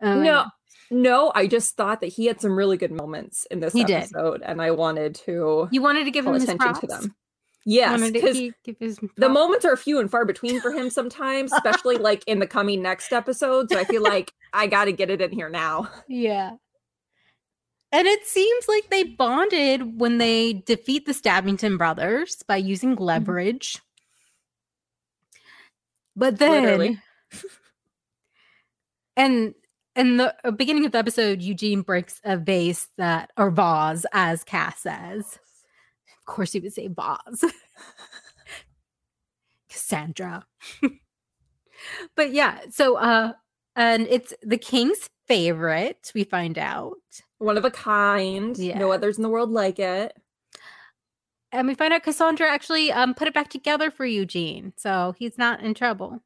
oh, 0.02 0.22
no, 0.22 0.44
no, 0.90 1.30
I 1.34 1.46
just 1.46 1.76
thought 1.76 2.00
that 2.00 2.08
he 2.08 2.26
had 2.26 2.40
some 2.40 2.56
really 2.56 2.76
good 2.76 2.92
moments 2.92 3.46
in 3.50 3.60
this 3.60 3.72
He 3.72 3.84
did. 3.84 3.96
episode, 3.96 4.42
and 4.44 4.60
I 4.60 4.70
wanted 4.72 5.14
to 5.26 5.68
You 5.70 5.82
wanted 5.82 6.04
to 6.04 6.10
give 6.10 6.26
him 6.26 6.34
attention 6.34 6.58
props? 6.58 6.80
to 6.80 6.86
them. 6.88 7.14
Yes, 7.66 8.10
because 8.10 8.36
gi- 8.36 8.52
give 8.64 8.76
his 8.80 8.98
the 9.16 9.28
moments 9.28 9.64
are 9.64 9.76
few 9.76 9.98
and 10.00 10.10
far 10.10 10.24
between 10.24 10.60
for 10.60 10.70
him 10.72 10.88
sometimes, 10.90 11.52
especially 11.52 11.96
like 11.98 12.24
in 12.26 12.38
the 12.38 12.46
coming 12.46 12.80
next 12.82 13.12
episode. 13.12 13.70
So 13.70 13.78
I 13.78 13.84
feel 13.84 14.02
like 14.02 14.32
I 14.52 14.66
got 14.66 14.86
to 14.86 14.92
get 14.92 15.10
it 15.10 15.20
in 15.20 15.32
here 15.32 15.48
now. 15.50 15.88
Yeah. 16.08 16.52
And 17.90 18.06
it 18.06 18.26
seems 18.26 18.68
like 18.68 18.90
they 18.90 19.02
bonded 19.04 19.98
when 20.00 20.18
they 20.18 20.52
defeat 20.66 21.06
the 21.06 21.12
Stabbington 21.12 21.78
brothers 21.78 22.42
by 22.46 22.56
using 22.56 22.94
Mm-hmm. 22.94 23.04
leverage. 23.04 23.80
But 26.16 26.38
then, 26.38 27.00
and 29.16 29.54
in 29.96 30.16
the 30.16 30.34
uh, 30.44 30.50
beginning 30.50 30.84
of 30.84 30.92
the 30.92 30.98
episode, 30.98 31.40
Eugene 31.42 31.82
breaks 31.82 32.20
a 32.24 32.36
vase 32.36 32.88
that, 32.98 33.30
or 33.36 33.50
vase, 33.50 34.04
as 34.12 34.42
Cass 34.44 34.80
says. 34.80 35.38
Of 36.28 36.34
course, 36.34 36.52
he 36.52 36.60
would 36.60 36.74
say 36.74 36.88
vase. 36.88 37.44
Cassandra. 39.70 40.44
but 42.16 42.32
yeah, 42.32 42.58
so, 42.70 42.96
uh, 42.96 43.32
and 43.76 44.06
it's 44.10 44.34
the 44.42 44.58
king's 44.58 45.08
favorite, 45.26 46.10
we 46.14 46.24
find 46.24 46.58
out. 46.58 46.96
One 47.38 47.56
of 47.56 47.64
a 47.64 47.70
kind. 47.70 48.56
Yeah. 48.58 48.78
No 48.78 48.90
others 48.92 49.16
in 49.16 49.22
the 49.22 49.28
world 49.28 49.50
like 49.50 49.78
it. 49.78 50.12
and 51.52 51.68
we 51.68 51.74
find 51.74 51.92
out 51.94 52.02
Cassandra 52.02 52.50
actually 52.50 52.90
um 52.92 53.14
put 53.14 53.28
it 53.28 53.34
back 53.34 53.48
together 53.48 53.90
for 53.90 54.04
Eugene, 54.04 54.72
so 54.76 55.14
he's 55.18 55.38
not 55.38 55.60
in 55.60 55.72
trouble. 55.74 56.22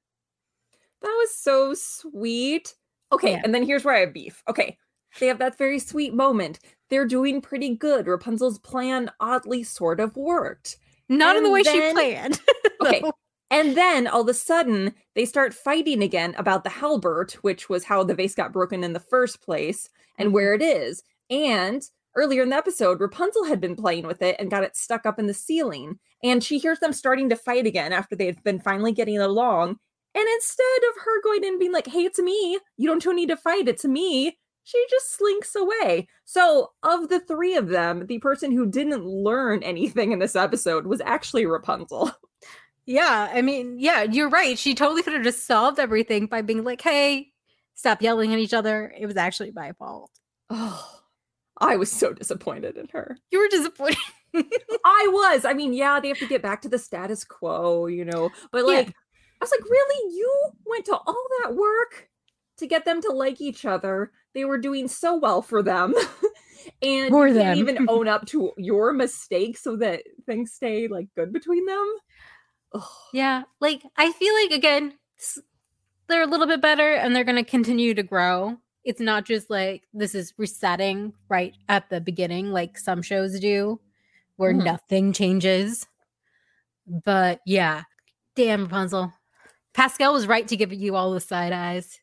That 1.02 1.14
was 1.18 1.34
so 1.34 1.74
sweet. 1.74 2.74
Okay, 3.12 3.32
Yeah. 3.32 3.40
and 3.44 3.54
then 3.54 3.64
here's 3.64 3.84
where 3.84 3.94
I 3.94 4.00
have 4.00 4.14
beef. 4.14 4.42
Okay, 4.48 4.78
they 5.20 5.26
have 5.26 5.38
that 5.38 5.58
very 5.58 5.78
sweet 5.78 6.14
moment. 6.14 6.60
They're 6.92 7.06
doing 7.06 7.40
pretty 7.40 7.74
good. 7.74 8.06
Rapunzel's 8.06 8.58
plan 8.58 9.10
oddly 9.18 9.62
sort 9.62 9.98
of 9.98 10.14
worked. 10.14 10.76
Not 11.08 11.36
in 11.36 11.42
the 11.42 11.48
And 11.48 11.54
way 11.54 11.62
she 11.62 11.92
planned. 11.92 12.38
Okay. 12.82 13.02
And 13.50 13.76
then 13.76 14.06
all 14.08 14.22
of 14.22 14.28
a 14.28 14.34
sudden, 14.34 14.92
they 15.14 15.24
start 15.24 15.54
fighting 15.54 16.02
again 16.02 16.34
about 16.36 16.64
the 16.64 16.70
halberd, 16.70 17.32
which 17.42 17.68
was 17.68 17.84
how 17.84 18.02
the 18.02 18.14
vase 18.14 18.34
got 18.34 18.52
broken 18.52 18.84
in 18.84 18.92
the 18.92 19.00
first 19.00 19.40
place 19.40 19.88
and 20.18 20.26
mm-hmm. 20.26 20.34
where 20.34 20.52
it 20.52 20.60
is. 20.60 21.02
And 21.30 21.82
earlier 22.14 22.42
in 22.42 22.50
the 22.50 22.56
episode, 22.56 23.00
Rapunzel 23.00 23.44
had 23.44 23.60
been 23.60 23.76
playing 23.76 24.06
with 24.06 24.20
it 24.20 24.36
and 24.38 24.50
got 24.50 24.64
it 24.64 24.76
stuck 24.76 25.06
up 25.06 25.18
in 25.18 25.28
the 25.28 25.34
ceiling. 25.34 25.98
And 26.22 26.44
she 26.44 26.58
hears 26.58 26.80
them 26.80 26.92
starting 26.92 27.30
to 27.30 27.36
fight 27.36 27.66
again 27.66 27.94
after 27.94 28.16
they 28.16 28.26
had 28.26 28.42
been 28.42 28.60
finally 28.60 28.92
getting 28.92 29.18
along. 29.18 29.78
And 30.14 30.28
instead 30.34 30.82
of 30.90 31.02
her 31.04 31.22
going 31.22 31.44
in 31.44 31.50
and 31.50 31.58
being 31.58 31.72
like, 31.72 31.86
hey, 31.86 32.04
it's 32.04 32.18
me, 32.18 32.58
you 32.76 32.86
don't 32.86 33.16
need 33.16 33.30
to 33.30 33.36
fight, 33.36 33.68
it's 33.68 33.84
me, 33.86 34.36
she 34.64 34.84
just 34.90 35.12
slinks 35.16 35.54
away. 35.54 36.08
So, 36.24 36.72
of 36.82 37.08
the 37.08 37.20
three 37.20 37.56
of 37.56 37.68
them, 37.68 38.06
the 38.06 38.18
person 38.18 38.52
who 38.52 38.66
didn't 38.70 39.04
learn 39.04 39.62
anything 39.62 40.12
in 40.12 40.18
this 40.18 40.36
episode 40.36 40.86
was 40.86 41.00
actually 41.00 41.46
Rapunzel. 41.46 42.12
Yeah, 42.84 43.30
I 43.32 43.42
mean, 43.42 43.76
yeah, 43.78 44.02
you're 44.02 44.28
right. 44.28 44.58
She 44.58 44.74
totally 44.74 45.04
could 45.04 45.12
have 45.12 45.22
just 45.22 45.46
solved 45.46 45.78
everything 45.78 46.26
by 46.26 46.42
being 46.42 46.64
like, 46.64 46.80
"Hey, 46.80 47.28
stop 47.76 48.02
yelling 48.02 48.32
at 48.32 48.40
each 48.40 48.52
other. 48.52 48.92
It 48.98 49.06
was 49.06 49.16
actually 49.16 49.52
my 49.52 49.70
fault." 49.74 50.10
Oh, 50.50 50.90
I 51.60 51.76
was 51.76 51.92
so 51.92 52.12
disappointed 52.12 52.76
in 52.76 52.88
her. 52.92 53.16
You 53.30 53.38
were 53.38 53.46
disappointed. 53.48 53.98
I 54.34 55.08
was. 55.12 55.44
I 55.44 55.52
mean, 55.52 55.72
yeah, 55.74 56.00
they 56.00 56.08
have 56.08 56.18
to 56.18 56.26
get 56.26 56.42
back 56.42 56.60
to 56.62 56.68
the 56.68 56.78
status 56.78 57.24
quo, 57.24 57.86
you 57.86 58.04
know, 58.04 58.30
but 58.50 58.58
Yeah. 58.66 58.78
like, 58.78 58.88
I 58.88 58.92
was 59.42 59.52
like, 59.52 59.64
really? 59.70 60.16
You 60.16 60.34
went 60.66 60.84
to 60.86 60.96
all 60.96 61.26
that 61.44 61.54
work 61.54 62.08
to 62.58 62.66
get 62.66 62.84
them 62.84 63.00
to 63.02 63.12
like 63.12 63.40
each 63.40 63.64
other? 63.64 64.10
They 64.34 64.44
were 64.44 64.58
doing 64.58 64.88
so 64.88 65.16
well 65.16 65.42
for 65.42 65.62
them. 65.62 65.94
and 66.82 67.10
For 67.10 67.28
you 67.28 67.34
can't 67.34 67.58
even 67.58 67.84
own 67.88 68.08
up 68.08 68.26
to 68.26 68.52
your 68.56 68.92
mistake 68.92 69.58
so 69.58 69.76
that 69.76 70.02
things 70.26 70.52
stay 70.52 70.88
like 70.88 71.08
good 71.16 71.32
between 71.32 71.66
them. 71.66 71.94
Ugh. 72.74 72.82
yeah, 73.12 73.42
like 73.60 73.82
I 73.96 74.12
feel 74.12 74.34
like 74.34 74.50
again, 74.52 74.94
they're 76.08 76.22
a 76.22 76.26
little 76.26 76.46
bit 76.46 76.60
better, 76.62 76.94
and 76.94 77.14
they're 77.14 77.24
going 77.24 77.42
to 77.42 77.50
continue 77.50 77.94
to 77.94 78.02
grow. 78.02 78.56
It's 78.84 79.00
not 79.00 79.24
just 79.26 79.50
like 79.50 79.82
this 79.92 80.14
is 80.14 80.32
resetting 80.38 81.12
right 81.28 81.54
at 81.68 81.88
the 81.90 82.00
beginning, 82.00 82.50
like 82.50 82.78
some 82.78 83.02
shows 83.02 83.38
do, 83.38 83.80
where 84.36 84.52
Mhm. 84.54 84.64
nothing 84.64 85.12
changes. 85.12 85.86
But 86.86 87.40
yeah, 87.46 87.82
damn 88.34 88.62
Rapunzel. 88.64 89.12
Pascal 89.74 90.12
was 90.12 90.26
right 90.26 90.46
to 90.48 90.56
give 90.56 90.72
you 90.72 90.96
all 90.96 91.12
the 91.12 91.20
side 91.20 91.52
eyes. 91.52 92.00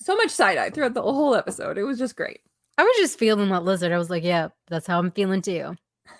So 0.00 0.16
much 0.16 0.30
side 0.30 0.58
eye 0.58 0.70
throughout 0.70 0.94
the 0.94 1.02
whole 1.02 1.34
episode. 1.34 1.78
It 1.78 1.84
was 1.84 1.98
just 1.98 2.16
great. 2.16 2.40
I 2.78 2.82
was 2.82 2.96
just 2.96 3.18
feeling 3.18 3.50
that 3.50 3.64
lizard. 3.64 3.92
I 3.92 3.98
was 3.98 4.08
like, 4.08 4.24
yeah, 4.24 4.48
that's 4.68 4.86
how 4.86 4.98
I'm 4.98 5.10
feeling 5.12 5.42
too. 5.42 5.74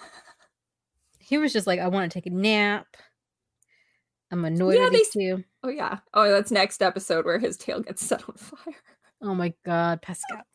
He 1.19 1.39
was 1.39 1.53
just 1.53 1.67
like, 1.69 1.79
I 1.79 1.87
want 1.87 2.11
to 2.11 2.13
take 2.13 2.27
a 2.27 2.35
nap. 2.35 2.89
I'm 4.33 4.45
annoyed 4.45 4.75
Yeah, 4.75 4.87
at 4.87 4.93
they 4.93 5.05
two. 5.13 5.45
Oh, 5.63 5.69
yeah. 5.69 5.99
Oh, 6.13 6.29
that's 6.29 6.51
next 6.51 6.83
episode 6.83 7.25
where 7.25 7.39
his 7.39 7.57
tail 7.57 7.79
gets 7.81 8.05
set 8.05 8.29
on 8.29 8.35
fire. 8.35 8.75
Oh 9.23 9.35
my 9.37 9.55
god, 9.65 10.03
Pascal. 10.03 10.43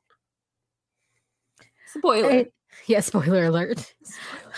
Spoiler. 1.97 2.29
Eh, 2.29 2.43
yeah, 2.87 2.99
spoiler 2.99 3.45
alert. 3.45 3.93
Spoiler. 4.03 4.53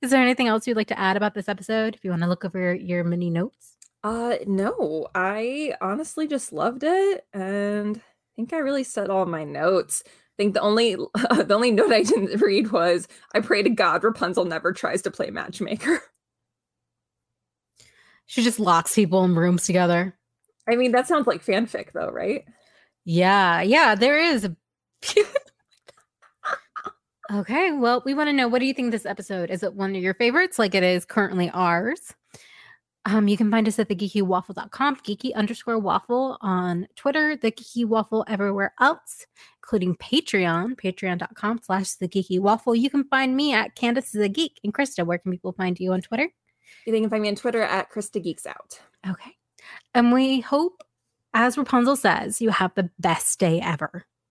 Is 0.00 0.10
there 0.10 0.22
anything 0.22 0.48
else 0.48 0.66
you'd 0.66 0.76
like 0.76 0.88
to 0.88 0.98
add 0.98 1.18
about 1.18 1.34
this 1.34 1.50
episode? 1.50 1.94
If 1.94 2.02
you 2.02 2.08
want 2.08 2.22
to 2.22 2.28
look 2.28 2.46
over 2.46 2.74
your 2.74 3.04
mini 3.04 3.28
notes. 3.28 3.73
Uh 4.04 4.36
no, 4.46 5.08
I 5.14 5.74
honestly 5.80 6.26
just 6.28 6.52
loved 6.52 6.82
it 6.84 7.26
and 7.32 7.96
I 7.96 8.00
think 8.36 8.52
I 8.52 8.58
really 8.58 8.84
said 8.84 9.10
all 9.10 9.26
my 9.26 9.44
notes. 9.44 10.02
I 10.06 10.10
think 10.36 10.54
the 10.54 10.60
only 10.60 10.94
the 11.14 11.54
only 11.54 11.70
note 11.72 11.92
I 11.92 12.02
didn't 12.02 12.40
read 12.40 12.70
was 12.72 13.08
I 13.34 13.40
pray 13.40 13.62
to 13.62 13.70
God 13.70 14.04
Rapunzel 14.04 14.44
never 14.44 14.72
tries 14.72 15.02
to 15.02 15.10
play 15.10 15.30
matchmaker. 15.30 16.00
She 18.26 18.42
just 18.42 18.58
locks 18.58 18.94
people 18.94 19.22
in 19.24 19.34
rooms 19.34 19.66
together. 19.66 20.16
I 20.68 20.76
mean, 20.76 20.92
that 20.92 21.06
sounds 21.06 21.26
like 21.26 21.44
fanfic 21.44 21.92
though, 21.92 22.10
right? 22.10 22.44
Yeah, 23.04 23.60
yeah, 23.60 23.94
there 23.94 24.18
is. 24.18 24.46
a- 24.46 24.56
okay, 27.32 27.72
well, 27.72 28.02
we 28.06 28.14
want 28.14 28.28
to 28.28 28.32
know 28.32 28.48
what 28.48 28.60
do 28.60 28.66
you 28.66 28.74
think 28.74 28.92
this 28.92 29.06
episode? 29.06 29.50
Is 29.50 29.62
it 29.62 29.74
one 29.74 29.94
of 29.94 30.02
your 30.02 30.14
favorites, 30.14 30.58
like 30.58 30.74
it 30.74 30.82
is 30.82 31.04
currently 31.04 31.50
ours? 31.50 32.14
Um, 33.06 33.28
you 33.28 33.36
can 33.36 33.50
find 33.50 33.68
us 33.68 33.78
at 33.78 33.88
thegeekywaffle.com, 33.88 34.96
geeky 34.96 35.34
underscore 35.34 35.78
waffle 35.78 36.38
on 36.40 36.88
Twitter, 36.96 37.36
the 37.36 37.52
geeky 37.52 37.84
waffle 37.84 38.24
everywhere 38.28 38.72
else, 38.80 39.26
including 39.62 39.94
Patreon, 39.96 40.76
patreon.com 40.76 41.60
slash 41.62 41.94
the 41.94 42.08
geeky 42.08 42.40
waffle. 42.40 42.74
You 42.74 42.88
can 42.88 43.04
find 43.04 43.36
me 43.36 43.52
at 43.52 43.74
Candace 43.74 44.14
is 44.14 44.22
a 44.22 44.28
geek. 44.28 44.58
And 44.64 44.72
Krista, 44.72 45.04
where 45.04 45.18
can 45.18 45.32
people 45.32 45.52
find 45.52 45.78
you 45.78 45.92
on 45.92 46.00
Twitter? 46.00 46.30
You 46.86 46.92
can 46.92 47.10
find 47.10 47.22
me 47.22 47.28
on 47.28 47.34
Twitter 47.34 47.62
at 47.62 47.90
Krista 47.90 48.22
Geeks 48.22 48.46
Out. 48.46 48.80
Okay. 49.08 49.36
And 49.94 50.12
we 50.12 50.40
hope, 50.40 50.82
as 51.34 51.58
Rapunzel 51.58 51.96
says, 51.96 52.40
you 52.40 52.50
have 52.50 52.74
the 52.74 52.90
best 52.98 53.38
day 53.38 53.60
ever. 53.60 54.06